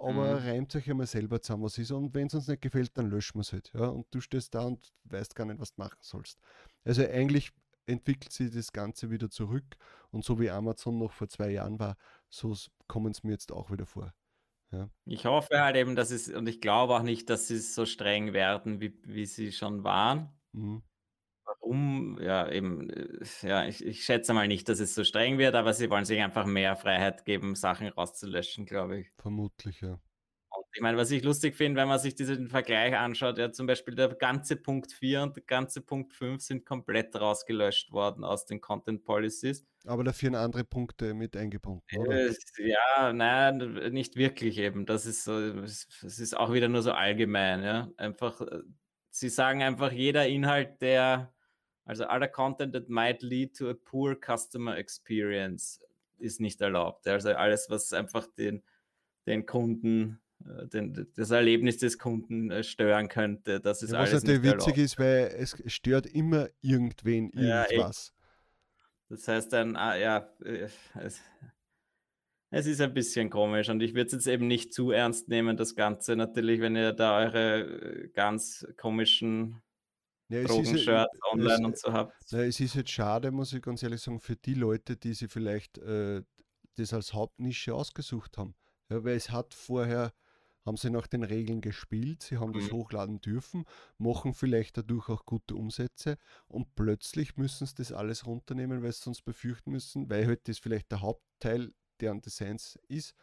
Aber 0.00 0.40
mhm. 0.40 0.46
reimt 0.46 0.76
euch 0.76 0.90
einmal 0.90 1.06
selber 1.06 1.40
zusammen, 1.40 1.64
was 1.64 1.78
ist. 1.78 1.90
Und 1.90 2.14
wenn 2.14 2.26
es 2.26 2.34
uns 2.34 2.48
nicht 2.48 2.62
gefällt, 2.62 2.96
dann 2.96 3.10
löschen 3.10 3.36
wir 3.36 3.40
es 3.42 3.52
halt. 3.52 3.72
Ja? 3.74 3.86
Und 3.86 4.06
du 4.10 4.20
stehst 4.20 4.54
da 4.54 4.62
und 4.62 4.92
weißt 5.04 5.34
gar 5.34 5.46
nicht, 5.46 5.60
was 5.60 5.74
du 5.74 5.82
machen 5.82 5.98
sollst. 6.00 6.38
Also 6.84 7.02
eigentlich 7.02 7.52
entwickelt 7.86 8.32
sich 8.32 8.50
das 8.50 8.72
Ganze 8.72 9.10
wieder 9.10 9.30
zurück 9.30 9.76
und 10.10 10.24
so 10.24 10.38
wie 10.38 10.50
Amazon 10.50 10.98
noch 10.98 11.12
vor 11.12 11.28
zwei 11.28 11.50
Jahren 11.50 11.78
war, 11.78 11.96
so 12.28 12.54
kommen 12.86 13.12
es 13.12 13.22
mir 13.22 13.32
jetzt 13.32 13.50
auch 13.50 13.70
wieder 13.70 13.86
vor. 13.86 14.12
Ja. 14.70 14.90
Ich 15.06 15.24
hoffe 15.24 15.60
halt 15.60 15.76
eben, 15.76 15.96
dass 15.96 16.10
es, 16.10 16.28
und 16.28 16.46
ich 16.46 16.60
glaube 16.60 16.94
auch 16.94 17.02
nicht, 17.02 17.30
dass 17.30 17.48
sie 17.48 17.58
so 17.58 17.86
streng 17.86 18.34
werden, 18.34 18.80
wie, 18.80 18.98
wie 19.04 19.24
sie 19.24 19.52
schon 19.52 19.82
waren. 19.84 20.28
Mhm. 20.52 20.82
Warum? 21.68 22.18
Ja, 22.20 22.50
eben, 22.50 22.88
äh, 22.88 23.24
ja, 23.42 23.66
ich, 23.66 23.84
ich 23.84 24.02
schätze 24.02 24.32
mal 24.32 24.48
nicht, 24.48 24.68
dass 24.70 24.80
es 24.80 24.94
so 24.94 25.04
streng 25.04 25.36
wird, 25.36 25.54
aber 25.54 25.74
sie 25.74 25.90
wollen 25.90 26.06
sich 26.06 26.20
einfach 26.20 26.46
mehr 26.46 26.76
Freiheit 26.76 27.26
geben, 27.26 27.54
Sachen 27.54 27.88
rauszulöschen, 27.88 28.64
glaube 28.64 29.00
ich. 29.00 29.10
Vermutlich, 29.18 29.82
ja. 29.82 29.92
Und 30.50 30.64
ich 30.74 30.80
meine, 30.80 30.96
was 30.96 31.10
ich 31.10 31.22
lustig 31.22 31.56
finde, 31.56 31.78
wenn 31.78 31.88
man 31.88 31.98
sich 31.98 32.14
diesen 32.14 32.48
Vergleich 32.48 32.96
anschaut, 32.96 33.36
ja, 33.36 33.52
zum 33.52 33.66
Beispiel 33.66 33.94
der 33.94 34.08
ganze 34.14 34.56
Punkt 34.56 34.92
4 34.92 35.22
und 35.22 35.36
der 35.36 35.42
ganze 35.42 35.82
Punkt 35.82 36.14
5 36.14 36.40
sind 36.40 36.64
komplett 36.64 37.14
rausgelöscht 37.14 37.92
worden 37.92 38.24
aus 38.24 38.46
den 38.46 38.62
Content 38.62 39.04
Policies. 39.04 39.66
Aber 39.84 40.04
dafür 40.04 40.40
andere 40.40 40.64
Punkte 40.64 41.12
mit 41.12 41.36
eingebunden, 41.36 41.98
oder? 41.98 42.30
Ja, 42.56 43.12
nein, 43.12 43.58
nicht 43.92 44.16
wirklich 44.16 44.56
eben. 44.56 44.86
Das 44.86 45.04
ist 45.04 45.22
so, 45.24 45.38
es 45.38 45.86
ist 46.00 46.34
auch 46.34 46.50
wieder 46.50 46.68
nur 46.68 46.80
so 46.80 46.92
allgemein, 46.92 47.62
ja. 47.62 47.90
Einfach, 47.98 48.40
äh, 48.40 48.62
sie 49.10 49.28
sagen 49.28 49.62
einfach, 49.62 49.92
jeder 49.92 50.26
Inhalt, 50.26 50.80
der, 50.80 51.34
also 51.88 52.04
aller 52.04 52.28
Content 52.28 52.74
that 52.74 52.90
might 52.90 53.22
lead 53.22 53.56
to 53.56 53.70
a 53.70 53.74
poor 53.74 54.14
customer 54.14 54.76
experience 54.76 55.80
ist 56.18 56.38
nicht 56.38 56.60
erlaubt. 56.60 57.06
Also 57.08 57.30
alles, 57.30 57.70
was 57.70 57.94
einfach 57.94 58.26
den, 58.36 58.62
den 59.26 59.46
Kunden 59.46 60.20
äh, 60.44 60.66
den, 60.66 61.08
das 61.16 61.30
Erlebnis 61.30 61.78
des 61.78 61.98
Kunden 61.98 62.50
äh, 62.50 62.62
stören 62.62 63.08
könnte. 63.08 63.60
Das 63.60 63.82
ist 63.82 63.92
ja, 63.92 64.00
was 64.00 64.10
alles 64.10 64.24
natürlich 64.24 64.42
witzig 64.42 64.76
erlaubt. 64.76 64.78
ist, 64.78 64.98
weil 64.98 65.34
es 65.38 65.62
stört 65.72 66.06
immer 66.06 66.48
irgendwen 66.60 67.30
irgendwas. 67.30 68.12
Ja, 68.14 69.16
das 69.16 69.26
heißt 69.26 69.52
dann, 69.54 69.74
ah, 69.76 69.96
ja, 69.96 70.30
äh, 70.44 70.68
es, 71.00 71.22
es, 72.50 72.66
ist 72.66 72.82
ein 72.82 72.92
bisschen 72.92 73.30
komisch 73.30 73.70
und 73.70 73.80
ich 73.80 73.94
würde 73.94 74.08
es 74.08 74.12
jetzt 74.12 74.26
eben 74.26 74.46
nicht 74.46 74.74
zu 74.74 74.90
ernst 74.90 75.30
nehmen, 75.30 75.56
das 75.56 75.74
Ganze. 75.74 76.16
Natürlich, 76.16 76.60
wenn 76.60 76.76
ihr 76.76 76.92
da 76.92 77.18
eure 77.18 78.10
ganz 78.12 78.66
komischen 78.76 79.62
ja, 80.28 80.44
Drogenshirts 80.44 81.18
online 81.32 81.54
es, 81.54 81.60
und 81.60 81.78
so 81.78 81.92
habt. 81.92 82.30
Ja, 82.30 82.42
es 82.42 82.60
ist 82.60 82.74
jetzt 82.74 82.90
schade, 82.90 83.30
muss 83.30 83.52
ich 83.52 83.62
ganz 83.62 83.82
ehrlich 83.82 84.00
sagen, 84.00 84.20
für 84.20 84.36
die 84.36 84.54
Leute, 84.54 84.96
die 84.96 85.14
sie 85.14 85.28
vielleicht 85.28 85.78
äh, 85.78 86.22
das 86.76 86.92
als 86.92 87.14
Hauptnische 87.14 87.74
ausgesucht 87.74 88.38
haben. 88.38 88.54
Ja, 88.90 89.04
weil 89.04 89.16
es 89.16 89.30
hat 89.30 89.54
vorher 89.54 90.12
haben 90.64 90.76
sie 90.76 90.90
nach 90.90 91.06
den 91.06 91.24
Regeln 91.24 91.60
gespielt, 91.60 92.22
sie 92.22 92.38
haben 92.38 92.50
mhm. 92.50 92.60
das 92.60 92.70
hochladen 92.70 93.20
dürfen, 93.20 93.64
machen 93.96 94.34
vielleicht 94.34 94.76
dadurch 94.76 95.08
auch 95.08 95.24
gute 95.24 95.54
Umsätze 95.54 96.18
und 96.46 96.74
plötzlich 96.74 97.36
müssen 97.36 97.66
sie 97.66 97.74
das 97.76 97.90
alles 97.90 98.26
runternehmen, 98.26 98.82
weil 98.82 98.92
sie 98.92 99.02
sonst 99.02 99.22
befürchten 99.22 99.72
müssen, 99.72 100.10
weil 100.10 100.26
halt 100.26 100.46
das 100.46 100.58
vielleicht 100.58 100.90
der 100.92 101.00
Hauptteil 101.00 101.72
deren 102.00 102.20
Designs 102.20 102.78
ist 102.88 103.14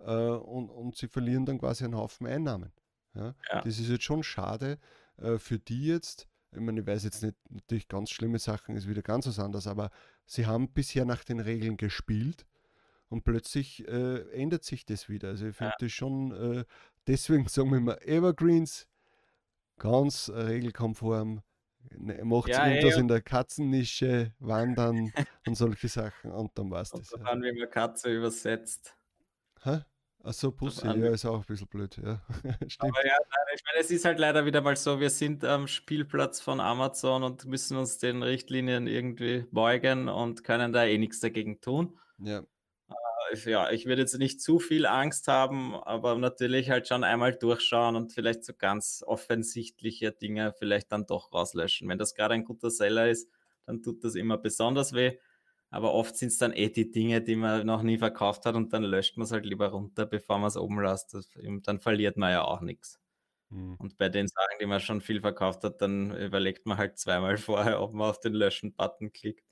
äh, 0.00 0.04
und, 0.04 0.70
und 0.70 0.96
sie 0.96 1.08
verlieren 1.08 1.46
dann 1.46 1.58
quasi 1.58 1.84
einen 1.84 1.96
Haufen 1.96 2.26
Einnahmen. 2.26 2.72
Ja? 3.14 3.34
ja. 3.52 3.62
Das 3.62 3.78
ist 3.78 3.88
jetzt 3.88 4.04
schon 4.04 4.22
schade 4.22 4.78
äh, 5.18 5.38
für 5.38 5.58
die 5.58 5.86
jetzt. 5.86 6.26
Ich 6.54 6.60
meine, 6.60 6.80
ich 6.80 6.86
weiß 6.86 7.04
jetzt 7.04 7.22
nicht, 7.22 7.36
natürlich 7.50 7.88
ganz 7.88 8.10
schlimme 8.10 8.38
Sachen 8.38 8.76
ist 8.76 8.88
wieder 8.88 9.02
ganz 9.02 9.26
was 9.26 9.38
anderes, 9.38 9.66
aber 9.66 9.90
sie 10.26 10.46
haben 10.46 10.72
bisher 10.72 11.04
nach 11.04 11.24
den 11.24 11.40
Regeln 11.40 11.76
gespielt 11.76 12.46
und 13.08 13.24
plötzlich 13.24 13.86
äh, 13.86 14.20
ändert 14.32 14.64
sich 14.64 14.84
das 14.86 15.08
wieder. 15.08 15.28
Also 15.28 15.46
ich 15.46 15.56
finde 15.56 15.72
ja. 15.72 15.76
das 15.78 15.92
schon, 15.92 16.32
äh, 16.32 16.64
deswegen 17.06 17.46
sagen 17.48 17.70
wir 17.70 17.78
immer 17.78 18.02
Evergreens, 18.02 18.86
ganz 19.78 20.30
regelkonform, 20.30 21.42
ne, 21.96 22.24
macht 22.24 22.48
ja, 22.48 22.66
irgendwas 22.66 22.96
in 22.96 23.08
der 23.08 23.20
Katzennische, 23.20 24.32
wandern 24.38 25.12
und 25.46 25.54
solche 25.56 25.88
Sachen 25.88 26.30
und 26.30 26.56
dann 26.58 26.70
war 26.70 26.82
es 26.82 26.90
das. 26.90 27.08
Dann, 27.08 27.42
ja. 27.42 27.52
wie 27.52 27.58
man 27.58 27.70
Katze 27.70 28.14
übersetzt. 28.14 28.96
Hä? 29.62 29.80
Achso, 30.24 30.50
Pussy, 30.50 30.86
ja, 30.86 30.94
ist 31.10 31.26
auch 31.26 31.40
ein 31.40 31.44
bisschen 31.46 31.68
blöd, 31.68 31.98
ja. 32.02 32.20
Stimmt. 32.66 32.92
Aber 32.96 33.06
ja, 33.06 33.16
ich 33.54 33.62
meine, 33.66 33.78
es 33.80 33.90
ist 33.90 34.04
halt 34.04 34.18
leider 34.18 34.46
wieder 34.46 34.62
mal 34.62 34.76
so, 34.76 34.98
wir 34.98 35.10
sind 35.10 35.44
am 35.44 35.66
Spielplatz 35.66 36.40
von 36.40 36.60
Amazon 36.60 37.22
und 37.22 37.44
müssen 37.44 37.76
uns 37.76 37.98
den 37.98 38.22
Richtlinien 38.22 38.86
irgendwie 38.86 39.44
beugen 39.52 40.08
und 40.08 40.42
können 40.42 40.72
da 40.72 40.84
eh 40.84 40.98
nichts 40.98 41.20
dagegen 41.20 41.60
tun. 41.60 41.98
Ja 42.18 42.42
ja, 43.44 43.70
ich 43.70 43.86
würde 43.86 44.02
jetzt 44.02 44.18
nicht 44.18 44.40
zu 44.40 44.58
viel 44.58 44.86
Angst 44.86 45.28
haben, 45.28 45.74
aber 45.74 46.16
natürlich 46.16 46.70
halt 46.70 46.88
schon 46.88 47.04
einmal 47.04 47.34
durchschauen 47.34 47.96
und 47.96 48.12
vielleicht 48.12 48.44
so 48.44 48.52
ganz 48.54 49.02
offensichtliche 49.06 50.12
Dinge 50.12 50.54
vielleicht 50.58 50.92
dann 50.92 51.06
doch 51.06 51.32
rauslöschen. 51.32 51.88
Wenn 51.88 51.98
das 51.98 52.14
gerade 52.14 52.34
ein 52.34 52.44
guter 52.44 52.70
Seller 52.70 53.08
ist, 53.08 53.30
dann 53.66 53.82
tut 53.82 54.04
das 54.04 54.14
immer 54.14 54.38
besonders 54.38 54.92
weh. 54.92 55.18
Aber 55.74 55.92
oft 55.94 56.16
sind 56.16 56.28
es 56.28 56.38
dann 56.38 56.52
eh 56.52 56.68
die 56.70 56.90
Dinge, 56.90 57.20
die 57.22 57.36
man 57.36 57.66
noch 57.66 57.82
nie 57.82 57.98
verkauft 57.98 58.46
hat 58.46 58.54
und 58.54 58.72
dann 58.72 58.82
löscht 58.84 59.16
man 59.16 59.24
es 59.24 59.32
halt 59.32 59.44
lieber 59.46 59.68
runter, 59.68 60.06
bevor 60.06 60.38
man 60.38 60.48
es 60.48 60.56
oben 60.56 60.80
lässt. 60.80 61.16
Dann 61.64 61.80
verliert 61.80 62.16
man 62.16 62.30
ja 62.32 62.44
auch 62.44 62.60
nichts. 62.60 63.00
Mhm. 63.50 63.76
Und 63.78 63.96
bei 63.98 64.08
den 64.08 64.28
Sachen, 64.28 64.58
die 64.60 64.66
man 64.66 64.80
schon 64.80 65.00
viel 65.00 65.20
verkauft 65.20 65.64
hat, 65.64 65.82
dann 65.82 66.16
überlegt 66.16 66.66
man 66.66 66.78
halt 66.78 66.98
zweimal 66.98 67.38
vorher, 67.38 67.80
ob 67.82 67.92
man 67.94 68.10
auf 68.10 68.20
den 68.20 68.34
Löschen-Button 68.34 69.12
klickt 69.12 69.44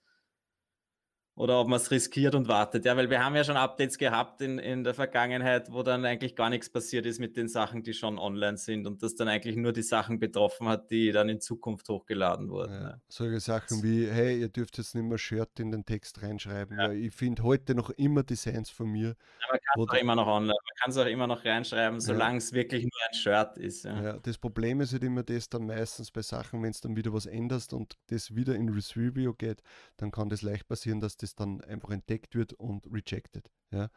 oder 1.35 1.61
ob 1.61 1.69
man 1.69 1.79
es 1.79 1.91
riskiert 1.91 2.35
und 2.35 2.47
wartet. 2.47 2.85
Ja, 2.85 2.97
weil 2.97 3.09
wir 3.09 3.25
haben 3.25 3.35
ja 3.35 3.43
schon 3.43 3.57
Updates 3.57 3.97
gehabt 3.97 4.43
in, 4.43 4.59
in 4.59 4.85
der 4.85 4.93
Vergangenheit, 4.93 5.73
wo 5.73 5.83
dann 5.83 6.05
eigentlich 6.05 6.37
gar 6.37 6.51
nichts 6.51 6.69
passiert 6.69 7.07
ist 7.07 7.21
mit 7.21 7.37
den 7.37 7.49
Sachen, 7.49 7.83
die 7.83 7.95
schon 7.95 8.19
online 8.19 8.59
sind 8.59 8.87
und 8.87 9.03
das 9.03 9.15
dann 9.15 9.29
eigentlich 9.29 9.57
nur 9.57 9.73
die 9.73 9.83
Sachen 9.83 10.19
betroffen 10.19 10.69
hat, 10.69 10.91
die 10.91 11.11
dann 11.11 11.31
in 11.31 11.41
Zukunft 11.41 11.89
hochgeladen 11.89 12.51
wurden. 12.51 12.75
Ja, 12.75 12.83
ja. 12.83 13.01
Solche 13.09 13.41
Sachen 13.41 13.83
wie, 13.83 14.07
hey, 14.07 14.41
ihr 14.41 14.49
dürft 14.49 14.77
jetzt 14.77 14.95
nicht 14.95 15.05
mehr 15.05 15.17
Shirt 15.17 15.59
in 15.59 15.71
den 15.71 15.87
Text 15.87 16.23
reinschreiben. 16.23 16.79
Ja. 16.79 16.93
ich 16.93 17.15
finde 17.15 17.43
heute 17.43 17.75
noch 17.75 17.91
immer 17.91 18.23
Designs 18.23 18.69
von 18.69 18.89
mir. 18.89 19.17
man 19.51 19.59
kann 19.61 19.83
es 19.83 19.89
auch 19.89 20.01
immer 20.03 20.15
noch 20.17 20.27
online, 20.27 20.49
man 20.49 20.77
kann 20.81 20.91
es 20.91 20.99
auch 20.99 21.07
immer 21.07 21.27
noch 21.27 21.45
reinschreiben, 21.45 22.01
solange 22.01 22.39
es 22.39 22.53
wirklich 22.53 22.83
nur 22.83 22.93
ein 23.09 23.15
Shirt 23.15 23.57
ist. 23.57 23.85
Ja. 23.85 24.19
das 24.19 24.37
Problem 24.37 24.83
ist 24.83 24.93
halt 24.93 25.03
immer 25.03 25.23
das 25.23 25.49
dann 25.49 25.67
meistens 25.67 26.11
bei 26.11 26.21
Sachen, 26.21 26.63
wenn 26.63 26.71
es 26.71 26.83
dann 26.83 26.95
wieder 26.95 27.13
was 27.15 27.25
änderst 27.25 27.73
und 27.73 27.97
das 28.09 28.35
wieder 28.35 28.55
in 28.55 28.69
Review 28.69 29.33
geht, 29.33 29.63
dann 29.97 30.11
kann 30.11 30.29
das 30.29 30.43
leicht 30.43 30.69
passieren, 30.69 31.01
dass 31.01 31.17
das 31.23 31.35
dann 31.35 31.61
einfach 31.63 31.91
entdeckt 31.91 32.35
wird 32.35 32.53
und 32.55 32.87
rejected. 32.87 33.51
Ja, 33.71 33.91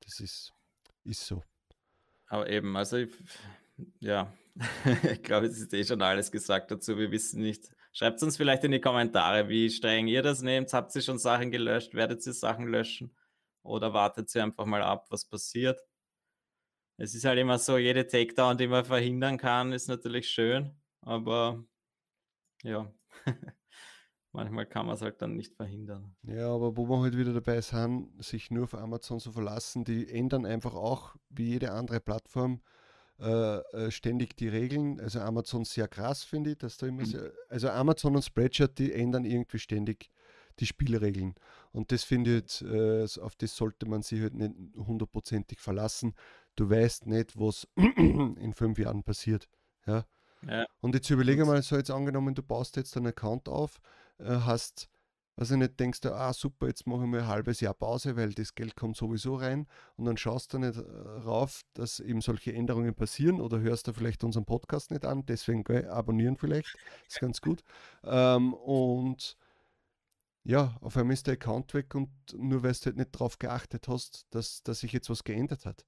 das 0.00 0.20
ist, 0.20 0.52
ist 1.04 1.26
so. 1.26 1.42
Aber 2.26 2.48
eben, 2.48 2.76
also 2.76 2.96
ich, 2.96 3.10
ja, 4.00 4.32
ich 5.12 5.22
glaube, 5.22 5.46
es 5.46 5.58
ist 5.58 5.72
eh 5.72 5.84
schon 5.84 6.02
alles 6.02 6.30
gesagt 6.30 6.70
dazu. 6.70 6.96
Wir 6.98 7.10
wissen 7.10 7.40
nicht. 7.42 7.70
Schreibt 7.92 8.22
uns 8.22 8.36
vielleicht 8.36 8.64
in 8.64 8.72
die 8.72 8.80
Kommentare, 8.80 9.48
wie 9.48 9.68
streng 9.68 10.06
ihr 10.06 10.22
das 10.22 10.40
nehmt. 10.42 10.72
Habt 10.72 10.94
ihr 10.94 11.02
schon 11.02 11.18
Sachen 11.18 11.50
gelöscht? 11.50 11.94
Werdet 11.94 12.26
ihr 12.26 12.32
Sachen 12.32 12.66
löschen? 12.66 13.14
Oder 13.62 13.92
wartet 13.92 14.34
ihr 14.34 14.42
einfach 14.42 14.64
mal 14.64 14.82
ab, 14.82 15.06
was 15.10 15.26
passiert? 15.26 15.80
Es 16.96 17.14
ist 17.14 17.24
halt 17.24 17.38
immer 17.38 17.58
so, 17.58 17.78
jede 17.78 18.06
Takedown, 18.06 18.58
die 18.58 18.66
man 18.66 18.84
verhindern 18.84 19.38
kann, 19.38 19.72
ist 19.72 19.88
natürlich 19.88 20.28
schön, 20.28 20.80
aber 21.00 21.64
ja. 22.62 22.92
manchmal 24.32 24.66
kann 24.66 24.86
man 24.86 24.94
es 24.94 25.02
halt 25.02 25.20
dann 25.22 25.36
nicht 25.36 25.54
verhindern. 25.54 26.14
Ja, 26.22 26.48
aber 26.48 26.76
wo 26.76 26.86
wir 26.88 27.00
halt 27.00 27.16
wieder 27.16 27.32
dabei 27.32 27.60
sind, 27.60 28.22
sich 28.22 28.50
nur 28.50 28.64
auf 28.64 28.74
Amazon 28.74 29.20
zu 29.20 29.32
verlassen, 29.32 29.84
die 29.84 30.08
ändern 30.08 30.46
einfach 30.46 30.74
auch, 30.74 31.16
wie 31.30 31.50
jede 31.50 31.72
andere 31.72 32.00
Plattform, 32.00 32.60
äh, 33.20 33.58
äh 33.58 33.90
ständig 33.90 34.36
die 34.36 34.48
Regeln. 34.48 35.00
Also 35.00 35.20
Amazon 35.20 35.64
sehr 35.64 35.88
krass, 35.88 36.24
finde 36.24 36.52
ich, 36.52 36.58
dass 36.58 36.78
da 36.78 36.86
immer 36.86 37.02
mhm. 37.02 37.06
sehr, 37.06 37.32
also 37.48 37.68
Amazon 37.70 38.16
und 38.16 38.24
Spreadshirt, 38.24 38.78
die 38.78 38.92
ändern 38.92 39.24
irgendwie 39.24 39.58
ständig 39.58 40.10
die 40.58 40.66
Spielregeln. 40.66 41.34
Und 41.72 41.92
das 41.92 42.04
finde 42.04 42.42
ich, 42.44 42.62
äh, 42.62 43.06
auf 43.20 43.36
das 43.36 43.56
sollte 43.56 43.86
man 43.86 44.02
sich 44.02 44.20
halt 44.20 44.34
nicht 44.34 44.54
hundertprozentig 44.76 45.60
verlassen. 45.60 46.14
Du 46.56 46.68
weißt 46.68 47.06
nicht, 47.06 47.38
was 47.38 47.66
in 47.76 48.52
fünf 48.52 48.78
Jahren 48.78 49.02
passiert. 49.02 49.48
Ja. 49.86 50.04
ja. 50.46 50.66
Und 50.80 50.94
jetzt 50.94 51.08
überlege 51.10 51.44
mal, 51.44 51.62
so 51.62 51.76
jetzt 51.76 51.90
angenommen, 51.90 52.34
du 52.34 52.42
baust 52.42 52.76
jetzt 52.76 52.96
einen 52.96 53.06
Account 53.06 53.48
auf, 53.48 53.80
hast, 54.28 54.88
also 55.36 55.56
nicht 55.56 55.80
denkst 55.80 56.00
du, 56.00 56.12
ah 56.14 56.32
super, 56.32 56.68
jetzt 56.68 56.86
machen 56.86 57.12
wir 57.12 57.20
ein 57.22 57.28
halbes 57.28 57.60
Jahr 57.60 57.74
Pause, 57.74 58.16
weil 58.16 58.32
das 58.34 58.54
Geld 58.54 58.76
kommt 58.76 58.96
sowieso 58.96 59.36
rein 59.36 59.66
und 59.96 60.04
dann 60.04 60.16
schaust 60.16 60.52
du 60.52 60.58
nicht 60.58 60.76
äh, 60.76 60.80
rauf, 60.80 61.62
dass 61.74 62.00
eben 62.00 62.20
solche 62.20 62.52
Änderungen 62.52 62.94
passieren 62.94 63.40
oder 63.40 63.60
hörst 63.60 63.88
du 63.88 63.92
vielleicht 63.92 64.24
unseren 64.24 64.44
Podcast 64.44 64.90
nicht 64.90 65.04
an, 65.04 65.24
deswegen 65.26 65.64
gell, 65.64 65.88
abonnieren 65.88 66.36
vielleicht, 66.36 66.76
ist 67.08 67.20
ganz 67.20 67.40
gut. 67.40 67.62
Ähm, 68.04 68.54
und 68.54 69.36
ja, 70.44 70.76
auf 70.80 70.96
einmal 70.96 71.14
ist 71.14 71.26
der 71.26 71.34
Account 71.34 71.72
weg 71.74 71.94
und 71.94 72.10
nur 72.36 72.62
weil 72.62 72.72
du 72.72 72.86
halt 72.86 72.96
nicht 72.96 73.14
darauf 73.14 73.38
geachtet 73.38 73.88
hast, 73.88 74.26
dass, 74.30 74.62
dass 74.62 74.80
sich 74.80 74.92
jetzt 74.92 75.08
was 75.08 75.24
geändert 75.24 75.66
hat. 75.66 75.84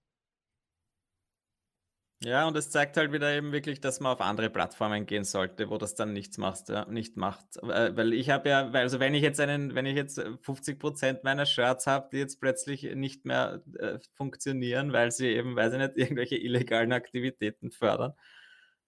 Ja, 2.22 2.46
und 2.46 2.56
es 2.56 2.70
zeigt 2.70 2.96
halt 2.96 3.12
wieder 3.12 3.34
eben 3.34 3.52
wirklich, 3.52 3.80
dass 3.80 4.00
man 4.00 4.12
auf 4.12 4.20
andere 4.20 4.48
Plattformen 4.48 5.04
gehen 5.04 5.24
sollte, 5.24 5.68
wo 5.68 5.76
das 5.76 5.94
dann 5.94 6.12
nichts 6.12 6.38
machst, 6.38 6.68
ja, 6.70 6.86
nicht 6.86 7.16
macht. 7.16 7.56
Äh, 7.62 7.94
weil 7.96 8.14
ich 8.14 8.30
habe 8.30 8.48
ja, 8.48 8.70
also 8.70 8.98
wenn 9.00 9.14
ich 9.14 9.22
jetzt 9.22 9.40
einen, 9.40 9.74
wenn 9.74 9.84
ich 9.84 9.96
jetzt 9.96 10.22
50 10.42 10.78
Prozent 10.78 11.24
meiner 11.24 11.44
Shirts 11.44 11.86
habe, 11.86 12.08
die 12.12 12.18
jetzt 12.18 12.40
plötzlich 12.40 12.82
nicht 12.94 13.26
mehr 13.26 13.62
äh, 13.78 13.98
funktionieren, 14.14 14.92
weil 14.92 15.10
sie 15.10 15.28
eben, 15.28 15.56
weiß 15.56 15.74
ich 15.74 15.78
nicht, 15.78 15.96
irgendwelche 15.96 16.36
illegalen 16.36 16.92
Aktivitäten 16.92 17.70
fördern, 17.70 18.14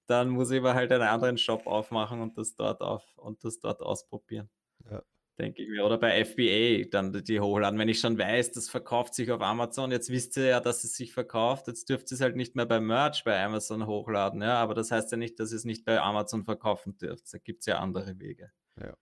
dann 0.07 0.31
muss 0.31 0.51
ich 0.51 0.61
aber 0.61 0.75
halt 0.75 0.93
einen 0.93 1.03
anderen 1.03 1.39
Shop 1.39 1.67
aufmachen 1.67 2.21
und 2.23 2.39
das 2.39 2.55
dort 2.55 2.81
auf 2.81 3.05
und 3.17 3.45
das 3.45 3.61
dort 3.61 3.83
ausprobieren. 3.83 4.49
Ja 4.91 5.03
denke 5.39 5.63
ich 5.63 5.69
mir. 5.69 5.85
Oder 5.85 5.99
bei 5.99 6.25
FBA 6.25 6.89
dann 6.91 7.13
die 7.25 7.41
hochladen. 7.41 7.79
Wenn 7.79 7.89
ich 7.89 8.01
schon 8.01 8.19
weiß, 8.19 8.53
das 8.53 8.69
verkauft 8.69 9.15
sich 9.15 9.31
auf 9.31 9.41
Amazon, 9.41 9.91
jetzt 9.91 10.11
wisst 10.11 10.37
ihr 10.37 10.47
ja, 10.47 10.61
dass 10.61 10.85
es 10.85 10.95
sich 10.97 11.13
verkauft, 11.13 11.69
jetzt 11.69 11.89
dürft 11.89 12.11
ihr 12.11 12.17
es 12.17 12.21
halt 12.21 12.37
nicht 12.37 12.57
mehr 12.57 12.67
bei 12.67 12.81
Merch 12.81 13.25
bei 13.25 13.43
Amazon 13.43 13.87
hochladen. 13.87 14.43
Ja, 14.43 14.55
aber 14.61 14.75
das 14.75 14.91
heißt 14.91 15.11
ja 15.13 15.17
nicht, 15.17 15.39
dass 15.41 15.53
ihr 15.53 15.57
es 15.57 15.65
nicht 15.65 15.85
bei 15.85 16.01
Amazon 16.01 16.45
verkaufen 16.45 16.97
dürft. 16.97 17.33
Da 17.33 17.39
gibt 17.39 17.61
es 17.61 17.67
ja 17.67 17.79
andere 17.79 18.19
Wege. 18.19 18.53
Ja, 18.81 18.97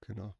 genau. 0.00 0.34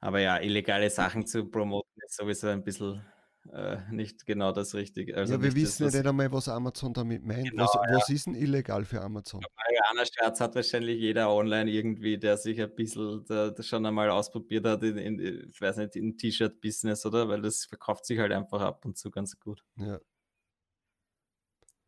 Aber 0.00 0.20
ja, 0.20 0.38
illegale 0.40 0.90
Sachen 0.90 1.26
zu 1.26 1.46
promoten 1.50 1.90
ist 2.06 2.16
sowieso 2.16 2.48
ein 2.48 2.62
bisschen 2.62 3.02
äh, 3.50 3.78
nicht 3.90 4.26
genau 4.26 4.52
das 4.52 4.74
Richtige. 4.74 5.16
Also 5.16 5.34
ja, 5.34 5.42
wir 5.42 5.54
wissen 5.54 5.84
das, 5.84 5.94
ja 5.94 6.00
nicht 6.00 6.08
einmal, 6.08 6.30
was 6.32 6.48
Amazon 6.48 6.92
damit 6.92 7.24
meint. 7.24 7.50
Genau, 7.50 7.64
was, 7.64 7.74
ja. 7.74 7.96
was, 7.96 8.08
ist 8.08 8.26
denn 8.26 8.34
illegal 8.34 8.84
für 8.84 9.00
Amazon? 9.00 9.44
Marihuana-Scherz 9.56 10.40
hat 10.40 10.54
wahrscheinlich 10.54 11.00
jeder 11.00 11.30
online 11.30 11.70
irgendwie, 11.70 12.18
der 12.18 12.36
sich 12.36 12.60
ein 12.60 12.74
bisschen 12.74 13.24
da, 13.26 13.54
schon 13.62 13.84
einmal 13.86 14.10
ausprobiert 14.10 14.66
hat, 14.66 14.82
in, 14.82 14.98
in 14.98 15.48
ich 15.50 15.60
weiß 15.60 15.78
nicht, 15.78 15.96
in 15.96 16.16
T-Shirt-Business, 16.16 17.06
oder? 17.06 17.28
Weil 17.28 17.42
das 17.42 17.64
verkauft 17.64 18.06
sich 18.06 18.18
halt 18.18 18.32
einfach 18.32 18.60
ab 18.60 18.84
und 18.84 18.96
zu 18.96 19.10
ganz 19.10 19.38
gut. 19.38 19.64
Ja. 19.76 20.00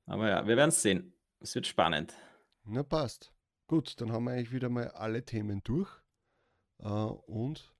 Aber 0.07 0.29
ja, 0.29 0.47
wir 0.47 0.57
werden 0.57 0.71
es 0.71 0.83
sehen. 0.83 1.13
Es 1.41 1.55
wird 1.55 1.67
spannend. 1.67 2.15
Na, 2.65 2.83
passt. 2.83 3.33
Gut, 3.67 4.01
dann 4.01 4.13
haben 4.13 4.25
wir 4.25 4.33
eigentlich 4.33 4.53
wieder 4.53 4.69
mal 4.69 4.89
alle 4.89 5.25
Themen 5.25 5.63
durch. 5.63 5.91
Uh, 6.81 7.21
und 7.27 7.75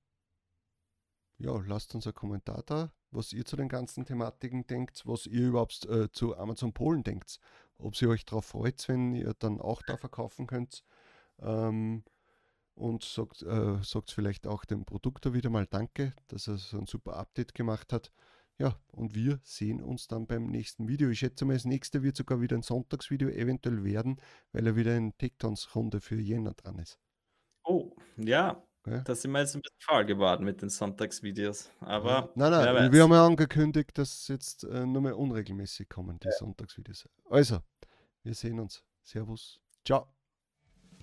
ja, 1.37 1.57
lasst 1.65 1.95
uns 1.95 2.05
einen 2.05 2.13
Kommentar 2.13 2.63
da 2.65 2.91
was 3.11 3.33
ihr 3.33 3.45
zu 3.45 3.55
den 3.55 3.69
ganzen 3.69 4.05
Thematiken 4.05 4.65
denkt, 4.67 5.03
was 5.05 5.25
ihr 5.25 5.47
überhaupt 5.47 5.85
äh, 5.85 6.11
zu 6.11 6.37
Amazon 6.37 6.73
Polen 6.73 7.03
denkt. 7.03 7.39
Ob 7.77 7.99
ihr 8.01 8.09
euch 8.09 8.25
darauf 8.25 8.45
freut, 8.45 8.87
wenn 8.87 9.13
ihr 9.13 9.33
dann 9.39 9.61
auch 9.61 9.81
da 9.81 9.97
verkaufen 9.97 10.47
könnt. 10.47 10.83
Ähm, 11.39 12.03
und 12.75 13.03
sagt, 13.03 13.41
äh, 13.41 13.83
sagt 13.83 14.11
vielleicht 14.11 14.47
auch 14.47 14.63
dem 14.63 14.85
Produktor 14.85 15.33
wieder 15.33 15.49
mal 15.49 15.67
Danke, 15.67 16.13
dass 16.27 16.47
er 16.47 16.57
so 16.57 16.77
ein 16.77 16.85
super 16.85 17.17
Update 17.17 17.53
gemacht 17.53 17.91
hat. 17.91 18.11
Ja, 18.57 18.77
und 18.91 19.15
wir 19.15 19.39
sehen 19.43 19.81
uns 19.81 20.07
dann 20.07 20.27
beim 20.27 20.47
nächsten 20.47 20.87
Video. 20.87 21.09
Ich 21.09 21.19
schätze 21.19 21.45
mal, 21.45 21.53
das 21.53 21.65
nächste 21.65 22.03
wird 22.03 22.17
sogar 22.17 22.41
wieder 22.41 22.57
ein 22.57 22.61
Sonntagsvideo 22.61 23.29
eventuell 23.29 23.83
werden, 23.83 24.19
weil 24.51 24.67
er 24.67 24.75
wieder 24.75 24.97
in 24.97 25.17
Tektons-Runde 25.17 26.01
für 26.01 26.15
Jänner 26.15 26.53
dran 26.53 26.77
ist. 26.79 26.99
Oh, 27.63 27.95
ja, 28.17 28.61
ja. 28.89 29.01
Da 29.01 29.15
sind 29.15 29.31
wir 29.31 29.39
jetzt 29.39 29.55
ein 29.55 29.61
bisschen 29.61 29.79
faul 29.81 30.05
geworden 30.05 30.45
mit 30.45 30.61
den 30.61 30.69
Sonntagsvideos. 30.69 31.69
Aber. 31.79 32.09
Ja. 32.09 32.29
Nein, 32.35 32.51
nein, 32.51 32.91
wir 32.91 33.03
haben 33.03 33.11
ja 33.11 33.25
angekündigt, 33.25 33.97
dass 33.97 34.27
jetzt 34.27 34.63
äh, 34.63 34.85
nur 34.85 35.01
mehr 35.01 35.17
unregelmäßig 35.17 35.89
kommen, 35.89 36.19
die 36.19 36.27
ja. 36.27 36.33
Sonntagsvideos. 36.33 37.07
Also, 37.29 37.59
wir 38.23 38.33
sehen 38.33 38.59
uns. 38.59 38.83
Servus. 39.03 39.59
Ciao. 39.85 40.07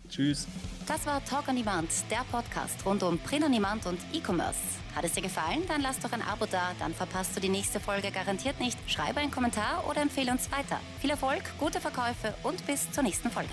Tschüss. 0.08 0.46
Das 0.86 1.04
war 1.06 1.24
Talk 1.24 1.48
on 1.48 1.56
Demand, 1.56 1.90
der 2.10 2.24
Podcast 2.30 2.84
rund 2.86 3.02
um 3.02 3.18
Print 3.18 3.44
on 3.44 3.52
Demand 3.52 3.86
und 3.86 3.98
E-Commerce. 4.12 4.60
Hat 4.94 5.04
es 5.04 5.12
dir 5.12 5.22
gefallen? 5.22 5.62
Dann 5.68 5.82
lass 5.82 5.98
doch 5.98 6.12
ein 6.12 6.22
Abo 6.22 6.46
da, 6.46 6.72
dann 6.78 6.94
verpasst 6.94 7.36
du 7.36 7.40
die 7.40 7.48
nächste 7.48 7.80
Folge 7.80 8.10
garantiert 8.10 8.60
nicht. 8.60 8.78
Schreibe 8.88 9.20
einen 9.20 9.30
Kommentar 9.30 9.84
oder 9.88 10.00
empfehle 10.00 10.30
uns 10.30 10.50
weiter. 10.52 10.78
Viel 11.00 11.10
Erfolg, 11.10 11.42
gute 11.58 11.80
Verkäufe 11.80 12.34
und 12.44 12.64
bis 12.66 12.90
zur 12.92 13.02
nächsten 13.02 13.30
Folge. 13.30 13.50